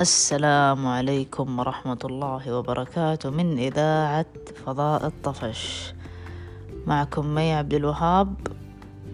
[0.00, 3.30] السلام عليكم ورحمة الله وبركاته.
[3.30, 4.26] من إذاعة
[4.66, 5.94] فضاء الطفش.
[6.86, 8.34] معكم مي عبد الوهاب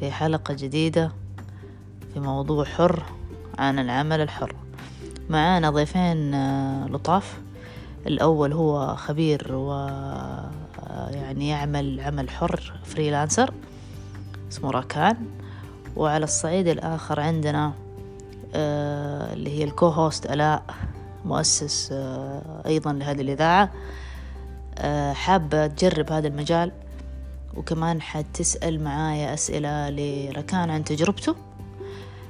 [0.01, 1.13] في حلقة جديدة
[2.15, 3.03] في موضوع حر
[3.59, 4.55] عن العمل الحر.
[5.31, 7.41] معانا ضيفين آه، لطاف.
[8.07, 13.55] الأول هو خبير و آه، يعني يعمل عمل حر freelancer
[14.53, 15.17] اسمه راكان.
[15.97, 17.73] وعلى الصعيد الآخر عندنا
[18.55, 20.63] اللي هي ال co-host آلاء
[21.25, 23.73] مؤسس آه، أيضا لهذه الإذاعة.
[24.79, 26.73] آه، حابة تجرب هذا المجال
[27.57, 31.35] وكمان حتسأل معايا أسئلة لركان عن تجربته.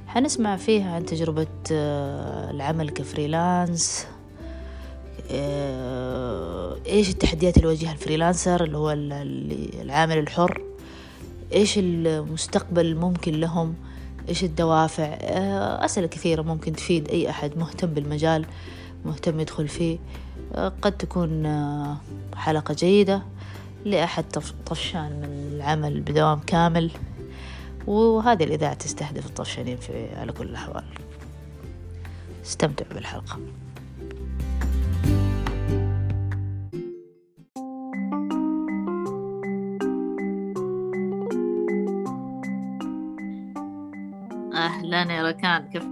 [0.06, 1.47] حنسمع فيها عن تجربة
[2.50, 4.07] العمل ك freelance.
[6.87, 8.91] إيش التحديات اللي يواجهها ال freelancer اللي هو
[9.83, 10.62] العامل الحر؟
[11.52, 13.75] إيش المستقبل الممكن لهم؟
[14.30, 18.47] إيش الدوافع؟ آه، أسئلة كثيرة ممكن تفيد أي أحد مهتم بالمجال
[19.05, 19.98] مهتم يدخل فيه.
[20.55, 21.97] آه، قد تكون آه،
[22.36, 23.23] حلقة جيدة
[23.84, 24.25] لأحد
[24.67, 26.91] طفشان من العمل بدوام كامل.
[27.86, 30.84] وهذه الإذاعة تستهدف الطفشانين في على كل الأحوال.
[32.45, 33.39] استمتعوا بالحلقة.
[44.92, 45.83] أهلا يا ركان كيف؟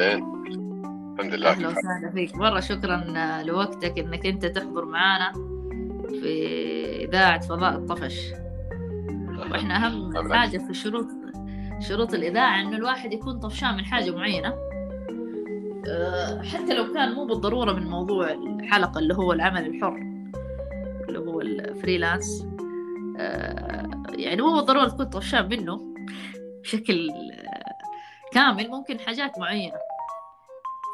[0.00, 0.24] أهلين
[1.18, 1.50] الحمد لله.
[1.50, 2.36] أهلا وسهلا فيك.
[2.36, 3.04] مرة شكرا
[3.42, 5.32] لوقتك إنك أنت تحضر معنا
[6.08, 8.32] في إذاعة فضاء الطفش.
[9.50, 11.06] وإحنا أهم حاجة في شروط
[11.80, 14.54] شروط الإذاعة إنه الواحد يكون طفشان من حاجة معينة.
[15.88, 19.96] أه، حتى لو كان مو بالضرورة من موضوع الحلقة اللي هو العمل الحر
[21.08, 22.46] اللي هو الفريلانس.
[23.18, 25.94] أه، يعني مو بالضرورة تكون طفشان منه
[26.62, 27.08] بشكل
[28.32, 29.78] كامل ممكن حاجات معينة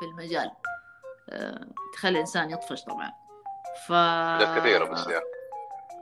[0.00, 0.50] في المجال.
[1.30, 3.12] آه، تخلي الإنسان يطفش طبعا.
[3.86, 3.92] ف
[4.58, 5.20] كثيرة بس يا.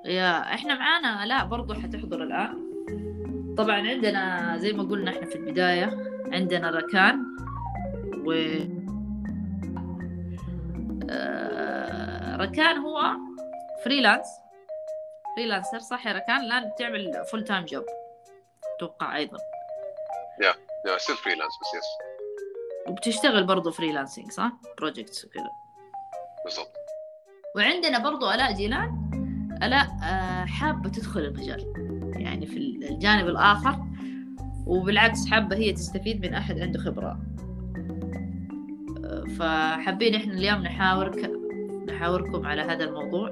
[0.05, 2.73] يا إحنا معانا لا برضو حتحضر الآن.
[3.59, 7.25] طبعا عندنا زي ما قلنا إحنا في البداية عندنا ركان
[8.27, 8.33] و
[11.11, 13.03] آه، ركان هو
[13.85, 14.27] freelance.
[15.37, 17.85] freelancer صح يا ركان؟ الآن بتعمل full-time job
[18.77, 19.39] أتوقع أيضا.
[20.87, 22.13] yeah still freelance بس yes
[22.89, 25.51] وبتشتغل برضه freelancing صح؟ projects وكذا.
[26.45, 26.73] بالضبط.
[27.57, 29.11] وعندنا برضه آلاء جيلان.
[29.63, 31.73] آلاء آه، حابة تدخل المجال
[32.17, 33.79] يعني في الجانب الآخر.
[34.67, 37.21] وبالعكس حابة هي تستفيد من أحد عنده خبرة.
[39.05, 41.31] آه، فحابين إحنا اليوم نحاورك
[41.89, 43.29] نحاوركم على هذا الموضوع.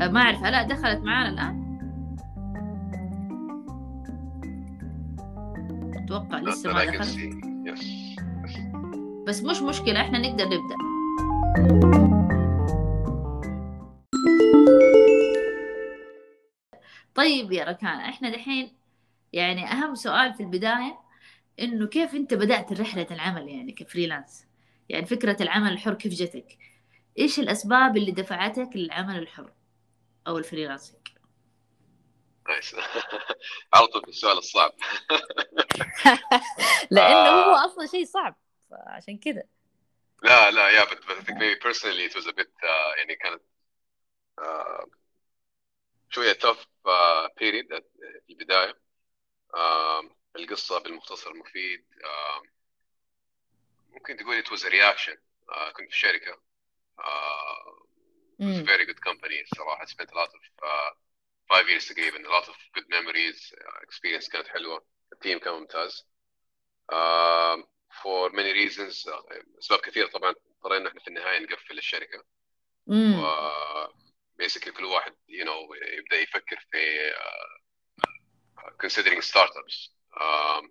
[0.00, 1.61] آه، ما أعرف آلاء دخلت معانا الآن؟
[6.16, 7.30] أتوقع لسه ما دخل
[9.26, 10.76] بس مش مشكلة إحنا نقدر نبدأ.
[17.14, 18.72] طيب يا ركان إحنا دحين
[19.32, 20.98] يعني أهم سؤال في البداية
[21.60, 24.46] إنه كيف أنت بدأت رحلة العمل يعني ك freelance؟
[24.88, 26.58] يعني فكرة العمل الحر كيف جتك؟
[27.18, 29.52] إيش الأسباب اللي دفعتك للعمل الحر
[30.26, 31.08] أو ال freelancing
[32.52, 32.74] nice.
[33.74, 34.72] على طول السؤال الصعب.
[36.90, 37.54] لأنه هو.
[37.54, 38.36] أصلا شيء صعب
[38.70, 39.42] فعشان كذا
[40.22, 43.16] لا لا yeah but, but I think maybe personally it was a bit uh, يعني
[43.16, 43.42] كانت
[44.40, 44.86] uh,
[46.10, 47.82] شوية tough uh, period
[48.26, 48.78] في البداية.
[49.54, 50.04] Uh,
[50.36, 52.48] القصة بالمختصر المفيد uh,
[53.90, 55.16] ممكن تقول it was a reaction.
[55.48, 56.32] Uh, كنت في شركة.
[56.98, 57.82] Uh,
[58.38, 60.94] it was a very good company صراحة spent a lot of uh,
[61.48, 63.52] five years تقريبا a lot of good memories.
[63.52, 64.86] Uh, experience كانت حلوة.
[65.12, 66.06] التيم كان ممتاز.
[66.92, 67.56] uh,
[68.02, 69.08] for many reasons
[69.58, 70.34] اسباب كثيره طبعا.
[70.56, 72.24] اضطرينا إحنا في النهاية نقفل الشركة.
[72.90, 72.92] mm.
[72.92, 73.26] و
[74.42, 79.90] basically كل واحد you know يبدأ يفكر في uh, considering startups.
[80.20, 80.62] uh,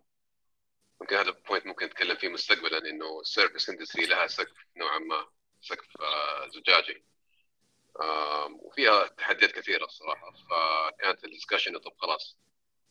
[1.02, 5.00] ممكن هذا ال point ممكن نتكلم فيه مستقبلا إنه ال service industry لها سقف نوعا
[5.00, 5.28] ما
[5.62, 7.04] سقف uh, زجاجي.
[8.52, 12.38] وفيها تحديات كثيرة الصراحة فكانت ال discussion طب خلاص.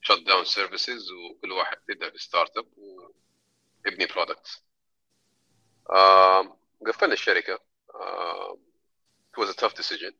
[0.02, 4.64] shut down services وكل واحد يبدأ ب startup ويبني products
[6.86, 7.58] قفلنا الشركة.
[9.32, 10.14] it was a tough decision.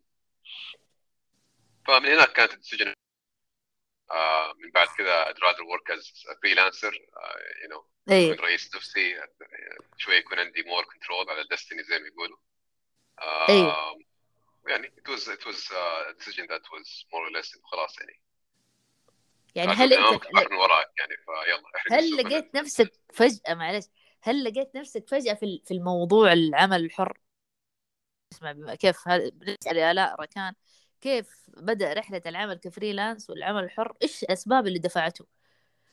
[1.87, 2.93] فمن هناك كانت الديسيجن
[4.11, 6.93] uh, من بعد كذا I'd rather work as a freelancer.
[6.93, 8.35] uh, you know أيه.
[8.41, 9.23] رئيس نفسي
[9.97, 12.39] شوي يكون عندي more control على الدستني زي ما يقولوا.
[13.49, 13.75] أيه.
[14.67, 18.21] يعني it was it was a decision that was more or less خلاص يعني.
[19.55, 21.63] يعني هل أنت من وراك يعني فيلا.
[21.99, 23.85] هل لقيت نفسك فجأة معلش
[24.23, 27.19] هل لقيت نفسك فجأة في في الموضوع العمل الحر؟
[28.33, 30.55] اسمع كيف هذا بالنسبة لآلاء وركان؟
[31.01, 35.27] كيف بدأ رحلة العمل ك freelance والعمل الحر؟ إيش الأسباب اللي دفعته؟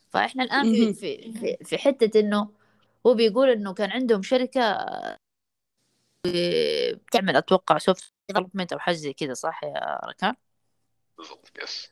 [0.10, 2.50] فإحنا الآن في في في, في حتة إنه
[3.08, 4.86] هو بيقول إنه كان عندهم شركة
[6.26, 10.36] بتعمل أتوقع soft development أو حاجة زي كذا صح يا ركان؟
[11.18, 11.92] بالضبط yes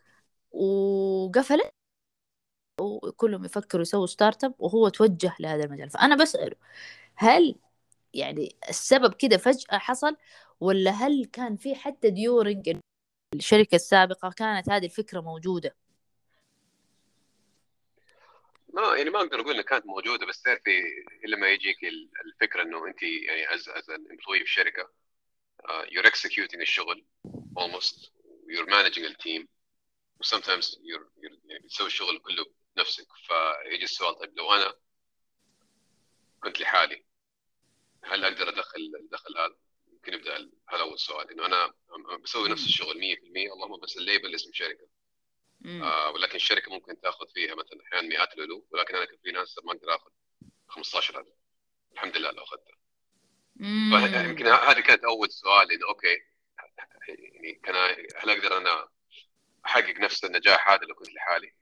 [0.52, 1.72] وقفلت
[2.82, 6.56] وكلهم يفكروا يسووا startup وهو توجه لهذا المجال فأنا بسأله
[7.16, 7.56] هل
[8.14, 10.18] يعني السبب كده فجأة حصل
[10.60, 12.77] ولا هل كان في حتى during
[13.36, 15.76] الشركة السابقة كانت هذه الفكرة موجودة؟
[18.74, 20.82] ما يعني ما أقدر أقول إنها كانت موجودة بس تعرفي
[21.28, 21.78] لما يجيك
[22.26, 24.52] الفكرة إنه انت يعني as as employee في
[25.69, 27.06] شركة you're executing الشغل
[27.59, 28.09] almost
[28.47, 29.48] you're managing ال team
[30.23, 32.45] sometimes you're, you're يعني بتسوي الشغل كله
[32.75, 33.07] بنفسك.
[33.13, 34.75] فيجي السؤال طيب لو أنا
[36.44, 37.06] كنت لحالي
[38.03, 39.56] هل أقدر أدخل الدخل هذا؟
[39.94, 41.31] يمكن يبدأ هذا أول سؤال.
[41.31, 41.73] إنه أنا
[42.23, 44.88] بسوي نفس الشغل 100% اللهم بس ال label اسم شركة.
[45.65, 49.71] آه ولكن الشركة ممكن تأخذ فيها مثلا أحيانا مئات الالوف ولكن أنا ك freelancer ما
[49.71, 50.12] أقدر آخذ
[50.67, 51.27] 15000
[51.94, 52.77] الحمد لله لو اخذتها
[53.60, 56.18] فيمكن هذه كانت أول سؤال انه okay
[57.07, 57.75] يعني كان
[58.16, 58.90] هل أقدر أنا
[59.66, 61.54] أحقق نفس النجاح هذا لو كنت لحالي؟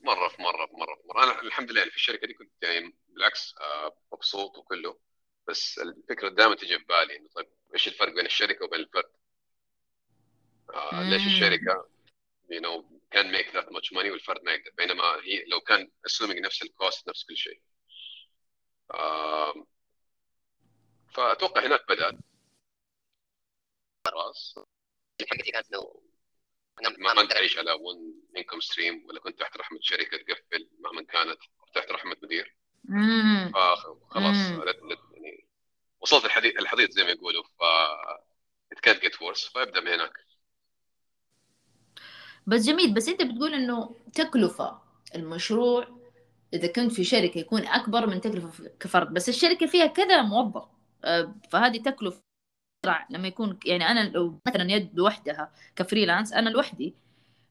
[0.00, 2.62] مرة في مرة في مرة في مرة أنا الحمد لله يعني في الشركة دي كنت
[2.62, 4.98] يعني بالعكس آه مبسوط وكله
[5.48, 9.12] بس الفكرة دائما تجي في بالي إنه طيب إيش الفرق بين الشركة وبين الفرد؟
[10.74, 11.88] آه ليش الشركة
[12.52, 12.84] you know
[13.14, 16.71] can make that much money والفرد ما يقدر بينما هي لو كان assuming نفس ال
[16.71, 17.62] cost نفس كل شيء
[18.90, 19.66] آه
[21.14, 22.14] فأتوقع هناك بدات
[24.06, 24.54] خلاص.
[25.30, 26.02] حقتي كانت لو
[26.98, 31.38] ما أنت تعيش على ون انكم ستريم ولا كنت تحت رحمة شركة تقفل مهما كانت
[31.74, 32.56] تحت رحمة مدير.
[34.10, 34.50] خلاص
[35.12, 35.46] يعني
[36.00, 37.62] وصلت الحديد الحضيض زي ما يقولوا ف
[38.74, 40.12] it can't get worse فابدأ من هناك.
[42.46, 44.82] بس جميل بس أنت بتقول إنه تكلفة
[45.14, 46.02] المشروع
[46.54, 50.68] إذا كنت في شركة يكون أكبر من تكلفة كفرد بس الشركة فيها كذا موظف.
[51.50, 52.22] فهذه تكلفة
[53.10, 56.94] لما يكون يعني أنا لو مثلا يد لوحدها ك freelance أنا لوحدي.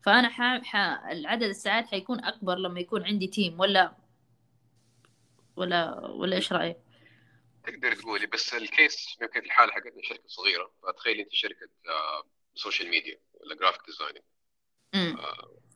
[0.04, 0.64] فأنا ح...
[0.64, 0.76] ح...
[1.12, 3.96] العدد الساعات حيكون أكبر لما يكون عندي team ولا
[5.56, 6.78] ولا ولا إيش رأيك؟
[7.64, 10.72] تقدر تقولي بس ال case يمكن الحالة حقتنا شركة صغيرة.
[10.84, 11.70] فتخيل أنت شركة
[12.56, 14.24] social media ولا graphic designing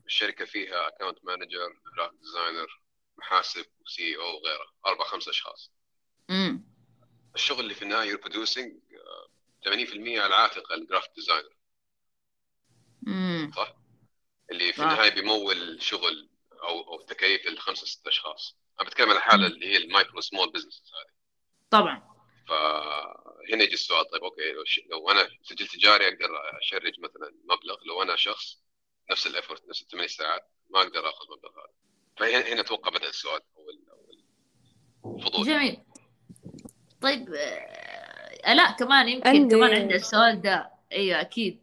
[0.06, 2.82] الشركة فيها account manager graphic designer
[3.18, 5.72] محاسب و CEO وغيره أربع خمس أشخاص.
[6.30, 6.65] مم.
[7.36, 8.74] الشغل اللي في النهاية you're producing
[9.66, 9.70] 80%
[10.20, 11.56] على عاتق ال graphic designer
[13.56, 13.76] صح؟
[14.52, 16.30] اللي في النهاية بيمول شغل
[16.64, 18.56] أو أو تكاليف الخمسة ست أشخاص.
[18.80, 21.14] أنا بتكلم عن الحاله اللي هي ال micro small business هذه.
[21.70, 22.16] طبعا.
[22.48, 24.80] فهنا يجي السؤال طيب okay لو, ش...
[24.92, 28.58] لو أنا سجل تجاري أقدر أ charge مثلا مبلغ؟ لو أنا شخص
[29.12, 31.74] نفس الافورت نفس الثمان ساعات ما أقدر آخذ المبلغ هذا.
[32.18, 33.70] فهنا أتوقع بدأ السؤال أو
[35.16, 35.84] الفضول جميل.
[37.06, 37.30] طيب
[38.48, 39.56] ألاء كمان يمكن عندي...
[39.56, 40.72] كمان عندي السؤال ده.
[40.92, 41.60] إيوه أكيد.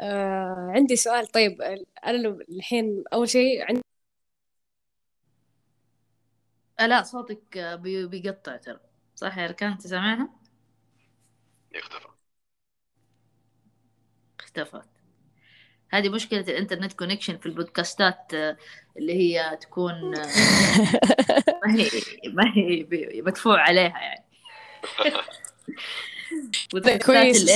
[0.00, 1.26] آه عندي سؤال.
[1.26, 1.62] طيب
[2.06, 3.82] أنا الحين أول شيء عندي
[6.80, 7.58] لا صوتك
[8.10, 8.80] بيقطع ترى.
[9.14, 10.28] صح يا ركان أنت سامعها؟
[11.74, 12.08] اختفى.
[14.40, 14.88] اختفت.
[15.90, 18.56] هذه مشكلة الإنترنت connection في البودكاستات آه،
[18.96, 20.26] اللي هي تكون آه،
[21.64, 21.90] ما هي
[22.32, 22.86] ما هي
[23.22, 24.23] مدفوع عليها يعني.
[27.06, 27.50] كويس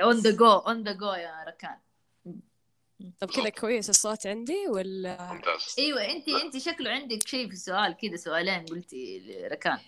[0.00, 1.76] on the go on the go يا ركان.
[3.20, 5.74] طب كذا كويس الصوت عندي ولا ممتاز.
[5.78, 9.78] أيوه انت أنت شكله عندك شيء في السؤال كذا سؤالين قلتي ركان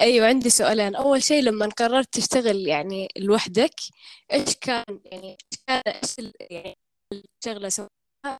[0.00, 0.94] أيوه عندي سؤالين.
[0.94, 3.74] أول شيء لما قررت تشتغل يعني لوحدك
[4.32, 6.16] إيش كان يعني إيش كان إيش
[6.50, 6.78] يعني
[7.12, 8.38] الشغلة سويتها؟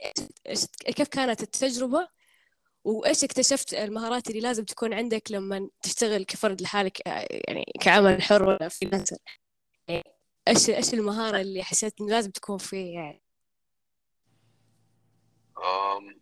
[0.97, 2.09] كيف كانت التجربة؟
[2.87, 7.07] وإيش اكتشفت المهارات اللي لازم تكون عندك لما تشتغل كفرد لحالك
[7.49, 9.17] يعني كعمل حر ولا فريلانسر
[9.89, 10.05] يعني
[10.49, 13.23] إيش إيش المهارة اللي حسيت إنه لازم تكون فيه يعني؟
[15.59, 16.21] أم...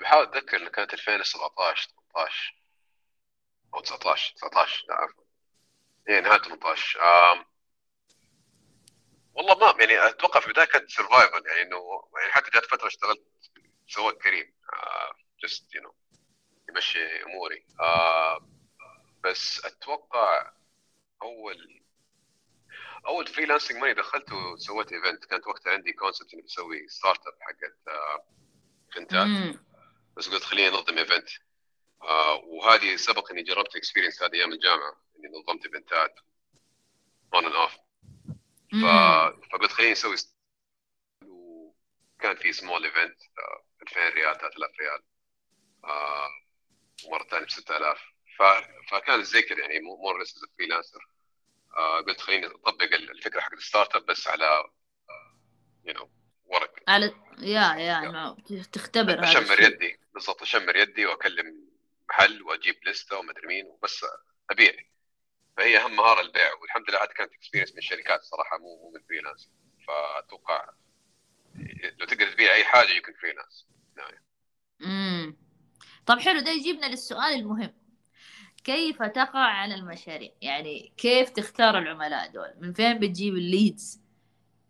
[0.00, 2.56] بحاول أتذكر انه كانت 2017 18
[3.74, 4.94] أو 19 19 لا.
[4.94, 5.24] عفوا
[6.08, 7.44] إيه نهاية 18 أم...
[9.34, 11.76] والله ما يعني أتوقع في البداية كانت survival يعني إنه
[12.20, 13.22] يعني حتى جات فترة اشتغلت
[13.88, 14.56] سواق كريم.
[15.42, 15.94] just you know
[16.68, 17.66] يمشي أموري.
[17.80, 18.48] آه
[19.24, 20.52] بس أتوقع
[21.22, 21.82] أول
[23.06, 28.26] أول freelancing money دخلته سويت event كانت وقتها عندي concept إني بسوي startup حقت آه
[28.94, 29.26] event ات
[30.16, 31.28] بس قلت خليني أنظم event
[32.02, 36.14] آه وهذه سبق إني جربت experience هذه أيام الجامعة إني نظمت event ات
[37.34, 37.76] on and off.
[39.52, 40.16] فقلت خليني أسوي
[41.26, 43.16] وكان في small event
[43.82, 45.02] 2000 ريال 3000 ريال.
[45.86, 46.28] آه
[47.06, 47.98] ومره ثانية ب 6000
[48.38, 48.42] ف...
[48.90, 51.08] فكان زي كذا يعني more less freelancer
[52.06, 54.64] قلت خليني أطبق الفكرة حق ال startup بس على
[55.84, 56.10] you know
[56.44, 56.74] ورق.
[56.88, 58.36] على يا يا
[58.72, 61.68] تختبر أشمر يدي بالضبط أشمر يدي وأكلم
[62.08, 64.06] محل وأجيب لستة ومدري مين وبس
[64.50, 64.72] أبيع.
[65.56, 69.00] فهي أهم مهارة البيع والحمد لله هذه كانت experience من الشركات صراحة مو مو من
[69.08, 69.50] freelance
[69.88, 70.70] فأتوقع
[71.98, 73.66] لو تقدر تبيع أي حاجة يمكن freelance
[74.82, 75.36] امم
[76.06, 77.72] طب حلو ده يجيبنا للسؤال المهم.
[78.64, 84.00] كيف تقع على المشاريع؟ يعني كيف تختار العملاء دول؟ من فين بتجيب ال leads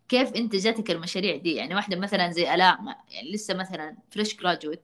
[0.08, 2.78] كيف انت جاتك المشاريع دي؟ يعني واحدة مثلا زي الاء
[3.10, 4.82] يعني لسه مثلا fresh graduate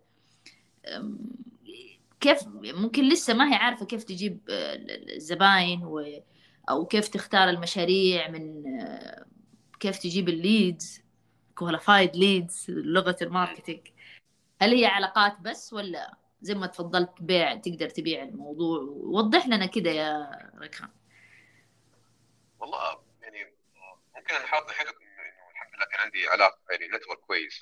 [2.21, 6.23] كيف ممكن لسه ما هي عارفة كيف تجيب الزباين و
[6.71, 8.63] أو كيف تختار المشاريع من
[9.81, 11.03] كيف تجيب ال leads
[11.55, 13.81] qualified leads لغة ال marketing.
[14.63, 19.91] هل هي علاقات بس ولا زي ما تفضلت بيع تقدر تبيع الموضوع وضح لنا كده
[19.91, 20.31] يا
[20.63, 20.89] ركان.
[22.59, 23.55] والله يعني
[24.17, 27.61] ممكن حاط حلو انه الحمد لله كان عندي علاقة يعني network كويس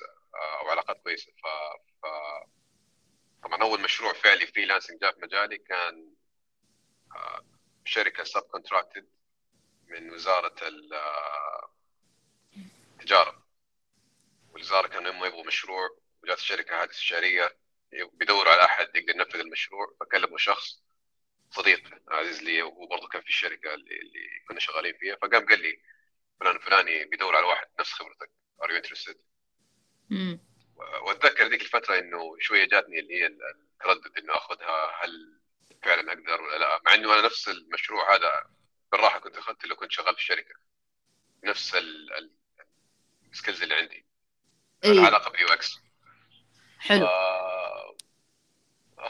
[0.61, 1.31] أو علاقات كويسة.
[1.31, 1.45] ف,
[2.01, 2.05] ف...
[3.43, 6.13] طبعا أول مشروع فعلي freelancing جاء في مجالي كان
[7.85, 9.07] شركة subcontracted
[9.87, 10.55] من وزارة
[12.99, 13.41] التجارة.
[14.53, 15.89] والوزارة كانوا يبغوا مشروع
[16.23, 17.60] وجات الشركة هذه استشاريه
[18.13, 20.81] بيدوروا على أحد يقدر ينفذ المشروع فكلموا شخص
[21.49, 25.61] صديق عزيز لي وهو برضه كان في الشركة اللي, اللي كنا شغالين فيها فقام قال
[25.61, 25.81] لي
[26.39, 28.29] فلان فلاني بيدور على واحد نفس خبرتك
[28.63, 29.17] are you interested
[31.01, 35.39] وأتذكر ذيك الفترة إنه شوية جاتني اللي هي التردد إنه أخذها هل
[35.83, 38.45] فعلا أقدر ولا لا؟ مع إنه أنا نفس المشروع هذا
[38.91, 40.55] بالراحة كنت أخذته لو كنت شغال في الشركة.
[41.43, 41.75] نفس
[43.31, 44.05] ال skills اللي عندي.
[44.83, 44.91] أيه.
[44.91, 45.79] العلاقة ب UX.
[46.79, 47.07] حلو.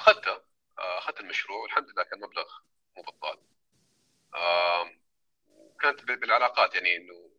[0.02, 0.42] اخذته
[0.78, 2.50] أخذت المشروع والحمد لله كان مبلغ
[2.98, 3.40] مو بطال.
[5.50, 7.32] وكانت بالعلاقات يعني إنه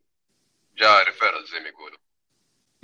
[0.74, 1.98] جاء referral زي ما يقولوا.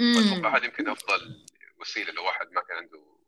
[0.00, 1.47] أتوقع هذا يمكن أفضل
[1.80, 3.18] وسيلة لو واحد ما كان عنده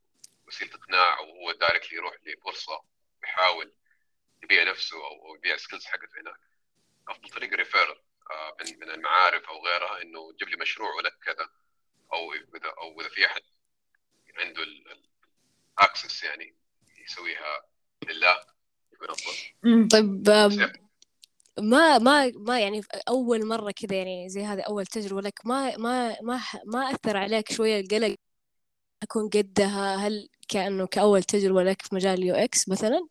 [0.46, 2.84] وسيلة إقناع وهو directly يروح لفرصه
[3.22, 3.72] ويحاول
[4.42, 6.40] يبيع نفسه أو يبيع ال skills حقته هناك.
[7.08, 8.00] أفضل طريقة referral
[8.60, 11.48] من من المعارف أو غيرها إنه جيب لي مشروع ولك كذا
[12.12, 13.42] أو اذا أو إذا في أحد
[14.38, 14.62] عنده
[15.78, 16.56] ال access يعني
[17.04, 17.62] يسويها
[18.08, 18.40] لله
[18.92, 20.28] يكون افضل طيب
[21.58, 26.16] ما ما ما يعني أول مرة كذا يعني زي هذه أول تجربة لك ما ما
[26.22, 28.16] ما ما أثر عليك شوية القلق
[29.02, 33.08] أكون قدها؟ هل كأنه كأول تجربة لك في مجال UX مثلا؟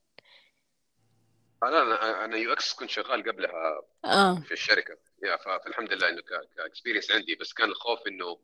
[1.64, 4.40] أنا أنا UX كنت شغال قبلها آه.
[4.40, 4.98] في الشركة.
[5.24, 6.22] يا فالحمد لله إنه
[6.58, 8.40] ك experience عندي بس كان الخوف إنه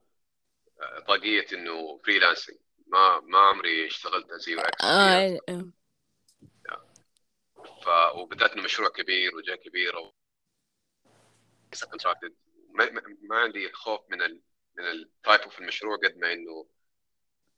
[1.07, 5.39] طاقية إنه freelancing ما ما عمري اشتغلت زي إكس آه.
[7.83, 10.13] ف وبالذات إنه مشروع كبير وجهه كبيره
[11.89, 12.35] contracted
[12.69, 12.91] ما,
[13.29, 14.41] ما عندي خوف من ال
[14.77, 16.67] من ال type of المشروع قد ما إنه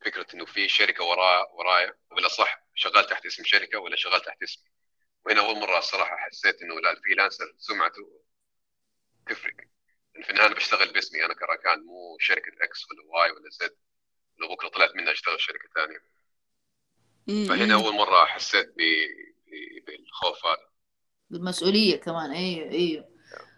[0.06, 4.44] فكرة إنه في شركة ورايا ورايا ولا صح شغال تحت اسم شركة ولا شغال تحت
[4.44, 4.72] اسمي
[5.26, 8.22] وهنا أول مرة الصراحة حسيت إنه لا ال freelancer سمعته
[9.28, 9.56] تفرق.
[10.24, 13.78] في النهاية أنا بشتغل باسمي أنا كراكان مو شركة X ولا Y ولا Z
[15.38, 16.18] اشتغل شركة ثانية.
[17.48, 18.74] فهنا أول مرة حسيت
[19.88, 20.70] بالخوف هذا.
[21.30, 22.32] بالمسؤولية كمان.
[22.32, 23.10] أيوه أيوه.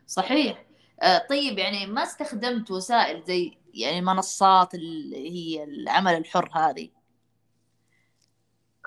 [0.07, 0.65] صحيح.
[1.01, 6.91] آه طيب يعني ما استخدمت وسائل زي يعني منصات اللي هي العمل الحر هذه؟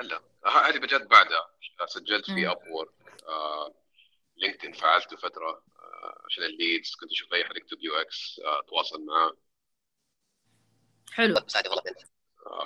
[0.02, 1.48] لا هذه بجد بعدها.
[1.86, 2.90] سجلت في Upwork
[3.28, 3.74] آه
[4.36, 6.94] LinkedIn فعلته فترة آه عشان ال leads.
[7.00, 9.36] كنت أشوف أي حد يكتب UX أتواصل معاه.
[11.12, 11.34] حلو.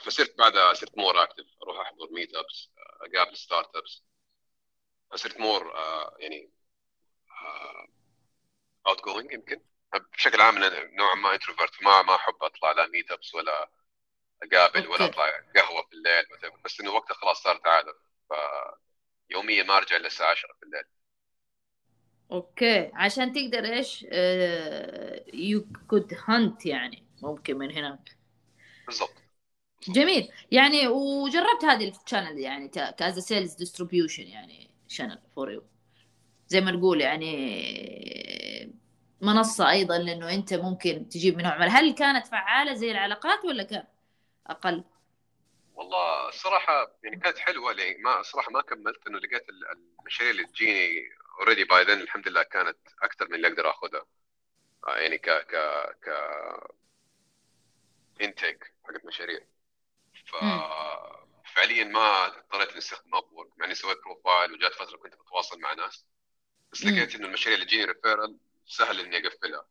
[0.01, 4.03] فصرت بعدها صرت more active أروح أحضر meetups أقابل startups
[5.11, 5.73] فصرت more
[6.19, 6.51] يعني
[8.87, 9.61] outgoing يمكن.
[10.13, 13.71] بشكل عام أنا نوعا ما introvert ما ما أحب أطلع لا meetups ولا
[14.43, 14.89] أقابل.
[14.89, 15.25] ولا أطلع
[15.57, 16.63] قهوة بالليل whatever.
[16.65, 17.95] بس إنه وقتها خلاص صارت عادة.
[19.29, 20.85] فيوميا ما أرجع إلا الساعة 10 بالليل
[22.33, 22.91] okay.
[22.95, 24.03] عشان تقدر إيش
[25.35, 28.17] you could hunt يعني ممكن من هناك.
[28.87, 29.26] بالضبط.
[29.89, 30.29] جميل.
[30.53, 35.63] يعني وجربت هذه ال channel يعني كا as sales distribution يعني channel for you
[36.49, 37.27] زي ما نقول يعني
[39.21, 43.85] منصة أيضا لأنه أنت ممكن تجيب منها عملاء هل كانت فعالة زي العلاقات ولا كان
[44.47, 44.85] أقل؟
[45.75, 49.07] والله الصراحه يعني كانت حلوة لأن ما صراحة ما كملت.
[49.07, 49.47] إنه لقيت
[50.01, 51.03] المشاريع اللي تجيني
[51.41, 54.07] already by then الحمد لله كانت أكثر من اللي أقدر أخذها.
[54.89, 55.57] آه، يعني ك ك
[56.05, 56.09] ك
[58.21, 59.41] intake حقت مشاريع.
[60.27, 60.37] ف
[61.55, 63.25] فعليا ما اضطريت إني استخدم Up
[63.57, 66.07] مع إني سويت profile وجات فترة كنت بتواصل مع ناس.
[66.73, 69.67] بس لقيت إنه المشاريع اللي تجيني referral سهل إني أقفلها.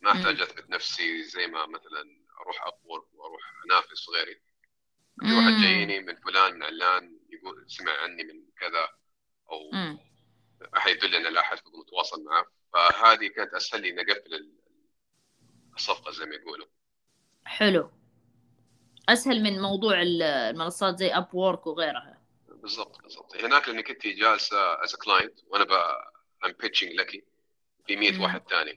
[0.00, 4.40] ما احتاج أثبت نفسي زي ما مثلا أروح Up وأروح أنافس غيري
[5.20, 8.88] في واحد جايني من فلان من علان يقول سمع عني من كذا
[9.50, 9.70] أو
[10.76, 12.46] احد يدلني على أحد متواصل معه.
[12.72, 14.52] فهذه كانت أسهل لي إني أقفل
[15.74, 16.66] الصفقة زي ما يقولوا.
[17.44, 17.90] حلو.
[19.08, 22.18] أسهل من موضوع المنصات زي Upwork وغيرها.
[22.48, 23.36] بالضبط بالضبط.
[23.36, 25.72] هناك لانك انت جالسه as client وأنا ب
[26.44, 27.24] am pitching لك
[27.86, 28.72] في 100 واحد ثاني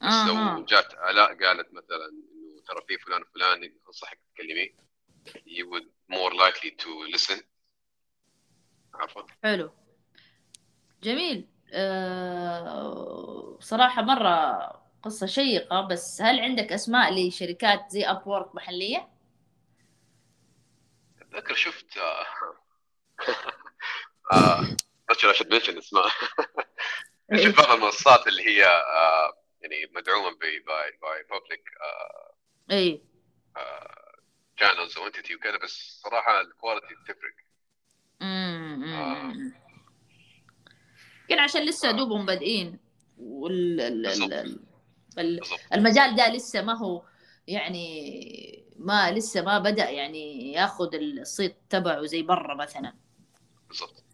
[0.00, 0.56] بس آه.
[0.58, 4.74] لو جات آلاء قالت مثلا إنه ترى في فلان فلان انصحك تكلميه
[5.46, 5.86] you would
[6.16, 7.42] more likely to listen.
[8.94, 9.22] عفوا.
[9.42, 9.70] حلو.
[11.02, 11.48] جميل.
[11.72, 13.58] أه...
[13.60, 14.58] صراحة مرة
[15.02, 19.08] قصة شيقة بس هل عندك أسماء لشركات زي Upwork محلية؟
[21.32, 22.26] أتذكر شفت آه
[24.32, 24.62] آه
[25.12, 26.08] I should mention اسماء
[27.36, 31.64] شفت بعض المنصات اللي هي آه يعني مدعومة by by public
[32.70, 33.02] اي
[34.60, 37.34] channels و entity وكذا بس صراحة ال quality تفرق
[38.22, 39.52] امم
[41.30, 42.78] يمكن عشان لسه دوبهم بادئين.
[43.18, 43.80] وال
[45.72, 47.02] المجال ده لسه ما هو
[47.46, 52.94] يعني ما لسه ما بدأ يعني ياخذ الصيت تبعه زي برا مثلا.
[53.68, 54.04] بالضبط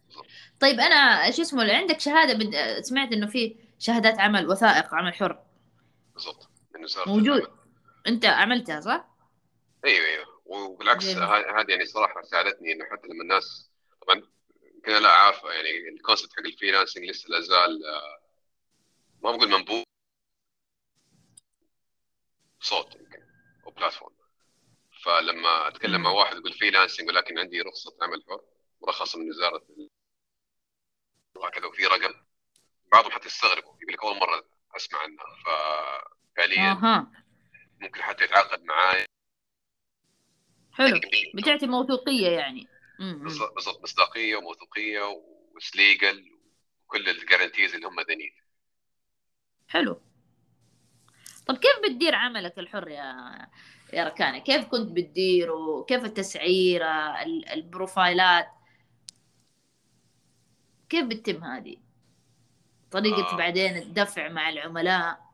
[0.61, 2.80] طيب أنا شو اسمه عندك شهادة بد...
[2.80, 5.42] سمعت إنه في شهادات عمل وثائق عمل حر.
[6.14, 7.42] بالضبط من وزاره موجود.
[8.06, 9.09] أنت عملتها صح؟
[9.85, 10.26] أيوه أيوه.
[10.44, 13.71] وبالعكس هذه يعني صراحة ساعدتني إنه حتى لما الناس
[14.02, 14.23] طبعا
[14.75, 18.18] يمكن لا عارفه يعني ال concept حق ال freelancing لسه لا زال آه،
[19.22, 19.83] ما بقول منبوذ.
[22.61, 23.22] صوت يمكن
[23.66, 24.14] أو بلاتفورم
[25.04, 28.40] فلما أتكلم مع واحد يقول فريلانسنج ولكن عندي رخصة عمل حر
[28.82, 29.66] مرخصة من وزارة
[31.36, 32.14] وهكذا وفي رقم
[32.92, 34.44] بعضهم حتى يستغربوا يقول لك أول مرة
[34.76, 37.06] أسمع عنها ففعليا.
[37.80, 39.06] ممكن حتى يتعاقد معاي.
[40.72, 41.00] حلو.
[41.34, 42.68] بتعطي موثوقية يعني.
[42.98, 45.02] بالضبط مصداقية وموثوقية
[45.54, 46.38] وسليجل
[46.84, 48.34] وكل الجارنتيز اللي هم ذنيل
[49.68, 50.00] حلو.
[51.46, 53.48] طب كيف بتدير عملك الحر يا
[53.94, 58.46] يا ركانه كيف كنت بتديره كيف التسعيره البروفايلات؟
[60.88, 61.76] كيف بتتم هذه؟
[62.90, 63.37] طريقة آه.
[63.37, 65.24] بعدين الدفع مع العملاء.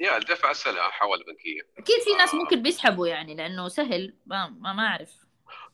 [0.00, 2.36] يا الدفع أسهل حوالي بنكيه أكيد في ناس آه.
[2.36, 4.16] ممكن بيسحبوا يعني لأنه سهل.
[4.26, 5.26] ما ما, أعرف.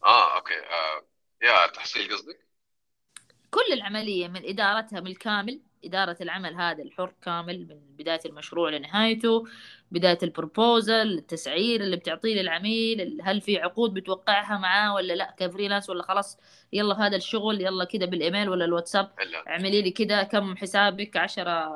[0.04, 0.54] آه okay.
[0.54, 1.06] آه.
[1.42, 2.44] يا تحصيل قصدك؟
[3.50, 9.44] كل العملية من إدارتها بالكامل إدارة العمل هذا الحر كامل من بداية المشروع لنهايته.
[9.94, 15.44] بداية ال proposal التسعير اللي بتعطيه للعميل هل في عقود بتوقعها معاه ولا لا ك
[15.44, 16.38] freelance ولا خلاص
[16.72, 19.10] يلا هذا الشغل يلا كده بالإيميل ولا الواتساب
[19.48, 21.70] اعملي لي كده كم حسابك عشرة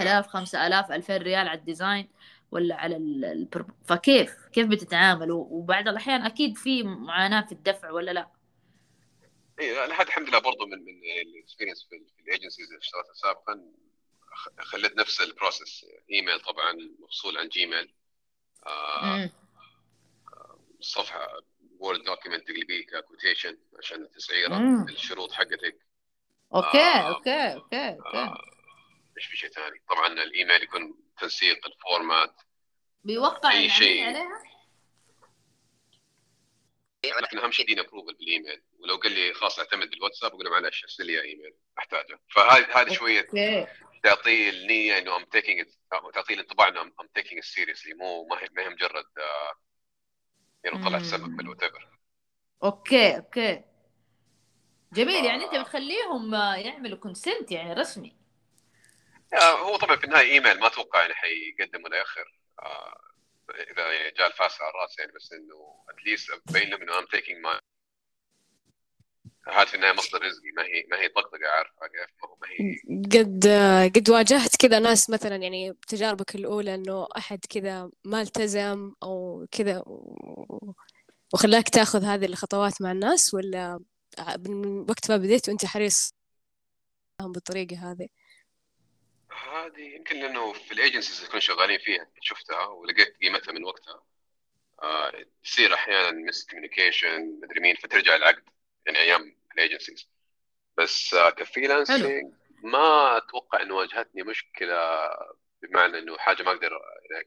[0.00, 2.08] آلاف خمسة آلاف ألفين ريال على ال design
[2.50, 3.70] ولا على البرب...
[3.84, 8.28] فكيف؟ كيف بتتعاملوا وبعض الأحيان أكيد في معاناة في الدفع ولا لا؟
[9.60, 13.60] اي لحد الحمد لله برضه من من ال experience في ال agencies اللي اشتغلتها سابقا
[14.60, 17.94] خليت نفس ال process email طبعا مفصول عن جيميل.
[18.66, 19.30] آه
[20.80, 21.28] صفحة
[21.78, 25.78] Word document تقلبيه ك quotation عشان التسعيره الشروط حقتك.
[26.54, 28.18] okay آه okay okay okay.
[28.18, 28.44] آه
[29.16, 32.34] إيش في شيء ثاني؟ طبعا الإيميل يكون تنسيق ال format
[33.04, 34.04] بيوقع أي شيء.
[34.06, 34.42] عليها؟
[37.22, 38.62] لكن أهم شيء يديني approval بال email.
[38.78, 41.54] ولو قال لي خلاص أعتمد بالواتساب أقول له معلش أرسل لي إيميل.
[41.78, 42.20] أحتاجه.
[42.34, 43.28] فهذه هذه شوية
[44.02, 45.66] تعطيه النية إنه I'm taking
[46.14, 49.04] تعطيه الانطباع إنه I'm taking seriously مو ما هي مجرد
[50.64, 52.00] يعني طلعت سبب whatever
[52.64, 53.64] okay okay.
[54.92, 58.16] جميل يعني أنت بتخليهم يعملوا consent يعني رسمي.
[59.34, 62.24] هو طبعا في النهاية ايميل ما أتوقع يعني حيقدم ولا ياخر
[62.62, 63.00] آه،
[63.50, 67.38] إذا جاء الفاس على الرأس يعني بس إنه at least ابين لهم إنه I'm taking
[67.38, 67.59] my
[69.52, 71.70] هذا في النهايه مصدر رزقي ما هي ما هي طقطقة عارف
[72.40, 73.46] ما هي قد
[73.96, 79.84] قد واجهت كذا ناس مثلا يعني بتجاربك الأولى إنه أحد كذا ما التزم أو كذا
[81.32, 83.80] وخلاك تاخذ هذه الخطوات مع الناس ولا
[84.38, 86.14] من وقت ما بديت وأنت حريص
[87.20, 88.08] بالطريقة هذه؟
[89.30, 94.02] هذه يمكن لأنه في ال agencies اللي كنا شغالين فيها شفتها ولقيت قيمتها من وقتها.
[94.82, 95.12] آه،
[95.44, 98.42] يصير أحيانا miscommunication مدري مين فترجع العقد
[98.86, 100.10] يعني أيام ال agencies
[100.78, 102.22] بس ك freelancing
[102.64, 105.08] ما أتوقع إنه واجهتني مشكلة
[105.62, 106.70] بمعنى إنه حاجة ما أقدر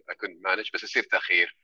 [0.10, 1.58] أكون manage بس يصير تأخير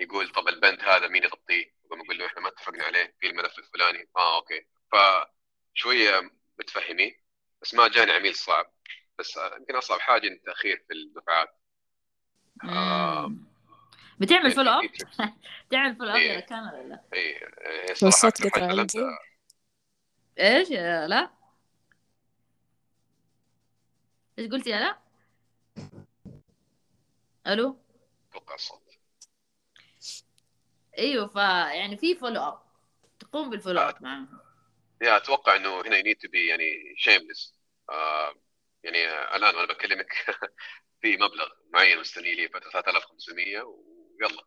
[0.00, 3.58] يقول طب البند هذا مين يغطيه؟ وقام أقول له إحنا ما اتفقنا عليه في الملف
[3.58, 7.20] الفلاني آه okay فشوية متفهمين
[7.62, 8.72] بس ما جاني عميل صعب
[9.18, 11.48] بس يمكن أصعب حاجة التأخير في الدفعات
[12.64, 13.32] آه
[14.20, 14.90] بتعمل follow up?
[15.68, 16.40] بتعمل follow up إيه.
[16.40, 18.92] كان ولا لا؟ اي إيه، والصوت صراحة قطع لما عندي.
[18.92, 19.18] تعلمت
[20.38, 21.30] إيش؟ يا لا؟
[24.38, 24.98] إيش قلتي يا لا؟
[27.46, 27.78] ألو؟
[28.30, 28.82] أتوقع الصوت.
[30.98, 32.62] أيوه فيعني في follow up
[33.20, 34.38] تقوم بال follow up معاهم
[35.02, 37.54] yeah أتوقع إنه هنا you have to be يعني shameless
[37.90, 38.34] آه
[38.84, 39.04] يعني
[39.36, 40.12] الآن وأنا بكلمك
[41.02, 44.42] في مبلغ معين مستني لي ف 3500 ويلا.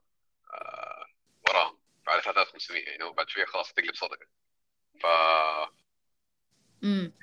[0.54, 1.06] آه
[1.49, 1.80] وراهم.
[2.08, 4.25] على 3500 يعني وبعد شوية خلاص تقلب صدقه
[5.01, 5.05] ف
[6.83, 7.13] امم.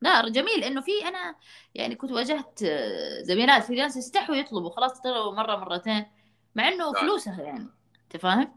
[0.00, 1.36] لا جميل إنه في أنا
[1.74, 6.06] يعني كنت واجهت آه، زميلات فريلانس يستحوا يطلبوا خلاص طلبوا مرة مرتين
[6.54, 7.00] مع إنه لا.
[7.00, 7.68] فلوسها يعني
[8.04, 8.56] أنت فاهم؟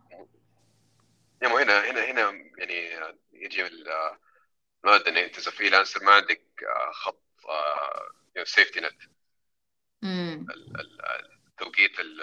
[1.41, 4.19] يعني هنا هنا هنا يعني يجي ال- آه،
[4.85, 7.23] المادة ان إنت إز فريلانسر ما عندك آه، خط
[8.43, 9.01] سيفتي نت
[10.03, 10.45] امم
[11.57, 12.21] توقيت ال-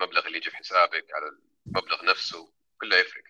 [0.00, 1.30] المبلغ اللي يجي في حسابك على
[1.66, 3.24] المبلغ نفسه كله يفرق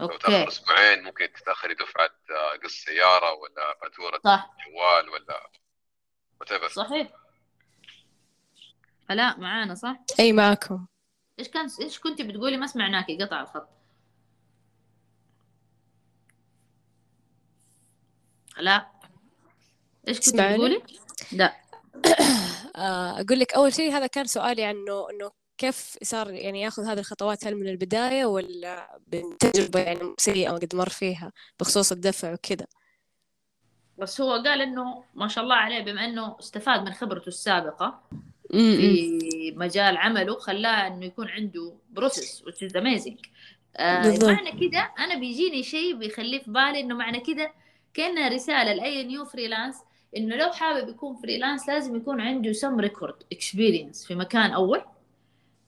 [0.00, 0.18] أوكي.
[0.18, 4.50] تأخر أسبوعين ممكن تتأخري دفعة آه، قسط سيارة ولا فاتورة صح.
[4.66, 5.50] جوال ولا
[6.44, 6.66] whatever.
[6.72, 7.08] صحيح.
[9.10, 10.86] لا معانا صح؟ أي معكم.
[11.38, 13.68] إيش كان إيش كنت بتقولي؟ ما سمعناكي قطع الخط.
[18.56, 18.90] لا
[20.08, 20.82] إيش كنت تسمعني؟ بتقولي؟
[21.32, 21.56] لا.
[22.76, 26.98] آه، أقول لك أول شيء هذا كان سؤالي عنه إنه كيف صار يعني ياخذ هذه
[26.98, 32.66] الخطوات هل من البداية ولا بتجربه يعني سيئة قد مر فيها بخصوص الدفع وكذا
[33.98, 38.00] بس هو قال إنه ما شاء الله عليه بما إنه استفاد من خبرته السابقة
[38.50, 38.76] م-م.
[38.76, 43.28] في مجال عمله خلاه إنه يكون عنده بروسيس which is amazing
[43.76, 44.18] آه.
[44.22, 47.52] معنى كده أنا بيجيني شيء بيخليه في بالي إنه معنى كده
[47.94, 49.76] كانها رسالة لأي new freelance
[50.16, 54.84] إنه لو حابب يكون freelance لازم يكون عنده some record experience في مكان أول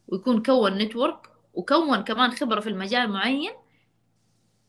[0.09, 3.53] ويكون كون network وكون كمان خبرة في المجال معين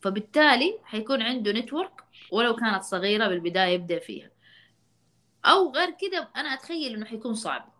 [0.01, 1.91] فبالتالي حيكون عنده network
[2.31, 4.31] ولو كانت صغيرة بالبداية يبدأ فيها
[5.45, 7.73] أو غير كده أنا أتخيل إنه حيكون صعب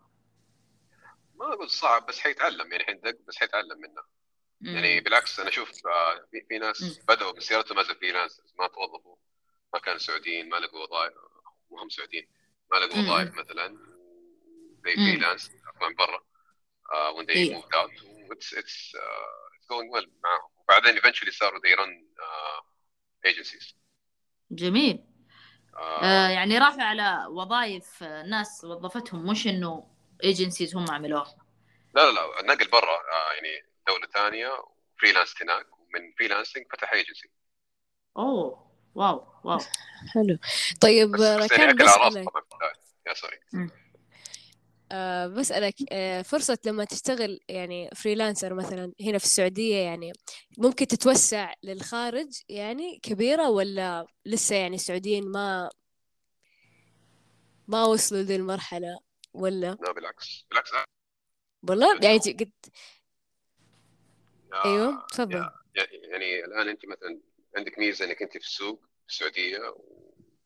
[1.36, 4.02] ما أقول صعب بس حيتعلم يعني حيندق بس حيتعلم منه
[4.62, 4.76] مم.
[4.76, 9.16] يعني بالعكس أنا أشوف آه، في, في ناس بدأوا بسيارتهم as freelancers ما توظفوا
[9.74, 11.14] ما كانوا سعوديين ما لقوا وظائف
[11.72, 12.28] مو هم سعوديين
[12.72, 13.08] ما لقوا مم.
[13.08, 15.20] وظائف مثلا مم.
[15.20, 16.22] freelance من برا
[16.90, 17.56] uh, when they إيه.
[17.56, 17.92] moved out
[18.32, 22.62] it's it's uh, it's going well معهم وبعدين eventually صاروا they run uh,
[23.30, 23.74] agencies.
[24.52, 25.04] جميل.
[25.74, 29.88] Uh, آه يعني راحوا على وظائف آه، ناس وظفتهم مش إنه
[30.24, 31.36] ايجنسيز هم عملوها.
[31.96, 34.52] لا لا لا النقل برا uh, يعني دولة ثانية
[35.02, 37.30] freelance هناك ومن freelancing فتح ايجنسي
[38.18, 39.60] oh wow wow.
[40.14, 40.38] حلو.
[40.82, 42.26] طيب بس, آه، بس يعني بسألك.
[43.08, 43.40] يا sorry
[44.92, 50.14] آه بسألك آه فرصة لما تشتغل يعني freelancer مثلا هنا في السعودية يعني
[50.58, 55.70] ممكن تتوسع للخارج يعني كبيرة ولا لسه يعني السعوديين ما
[57.68, 59.00] ما وصلوا ذي المرحلة
[59.34, 60.72] ولا؟ لا بالعكس بالعكس.
[61.70, 62.52] والله يعني ج- قد
[64.66, 65.50] أيوه تفضل.
[65.76, 67.20] يعني يعني الآن أنت مثلا
[67.58, 69.60] عندك ميزة إنك أنت في السوق في السعودية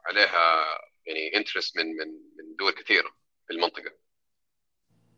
[0.05, 0.65] وعليها
[1.05, 3.09] يعني انترست من من من دول كثيرة
[3.47, 4.00] في المنطقة.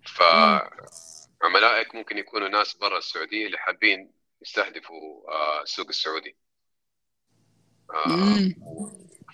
[0.06, 4.12] فعملائك ممكن يكونوا ناس برا السعودية اللي حابين
[4.42, 6.38] يستهدفوا آه، السوق السعودي.
[7.90, 8.54] آه،.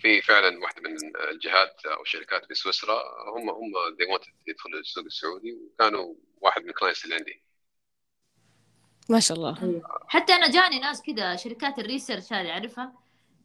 [0.02, 0.96] في فعلا واحدة من
[1.32, 3.02] الجهات أو الشركات في سويسرا
[3.36, 7.44] هم هم they wanted يدخلوا السوق السعودي وكانوا واحد من ال clients اللي عندي.
[9.10, 9.82] ما شاء الله.
[10.08, 12.94] حتى أنا جاني ناس كذا شركات ال research هذه عارفها؟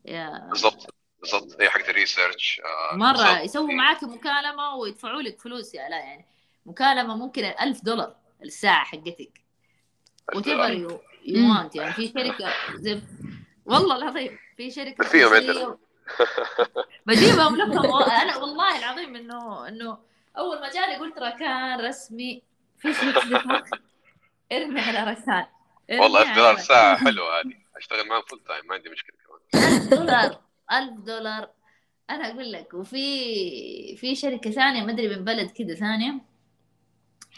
[0.04, 3.44] yeah بالضبط بالضبط هي حقت ال research آه، مرة بالضبط.
[3.44, 6.26] يسووا معاك مكالمة ويدفعوا لك فلوس يا لا يعني.
[6.66, 9.40] مكالمة ممكن ألف دولار الساعة حقتك.
[10.35, 11.00] whatever you.
[11.29, 13.00] وانت يعني في شركة زي
[13.66, 15.79] والله العظيم في شركة فيهم.
[17.07, 19.98] بجيبهم لكم أنا والله العظيم إنه إنه
[20.38, 22.42] أول ما جاني قلت ركان رسمي.
[22.79, 23.70] في مخي.
[24.53, 25.46] ارمي على ركان
[25.90, 26.64] والله 1000 على دولار ركان.
[26.64, 27.55] ساعة حلوة هذه.
[27.77, 29.64] أشتغل معهم full time ما عندي مشكلة كمان.
[29.77, 30.40] 1000 دولار
[30.72, 31.50] 1000 دولار.
[32.11, 36.34] أنا أقول لك وفي في شركة ثانية ما أدري من بلد كذا ثانية.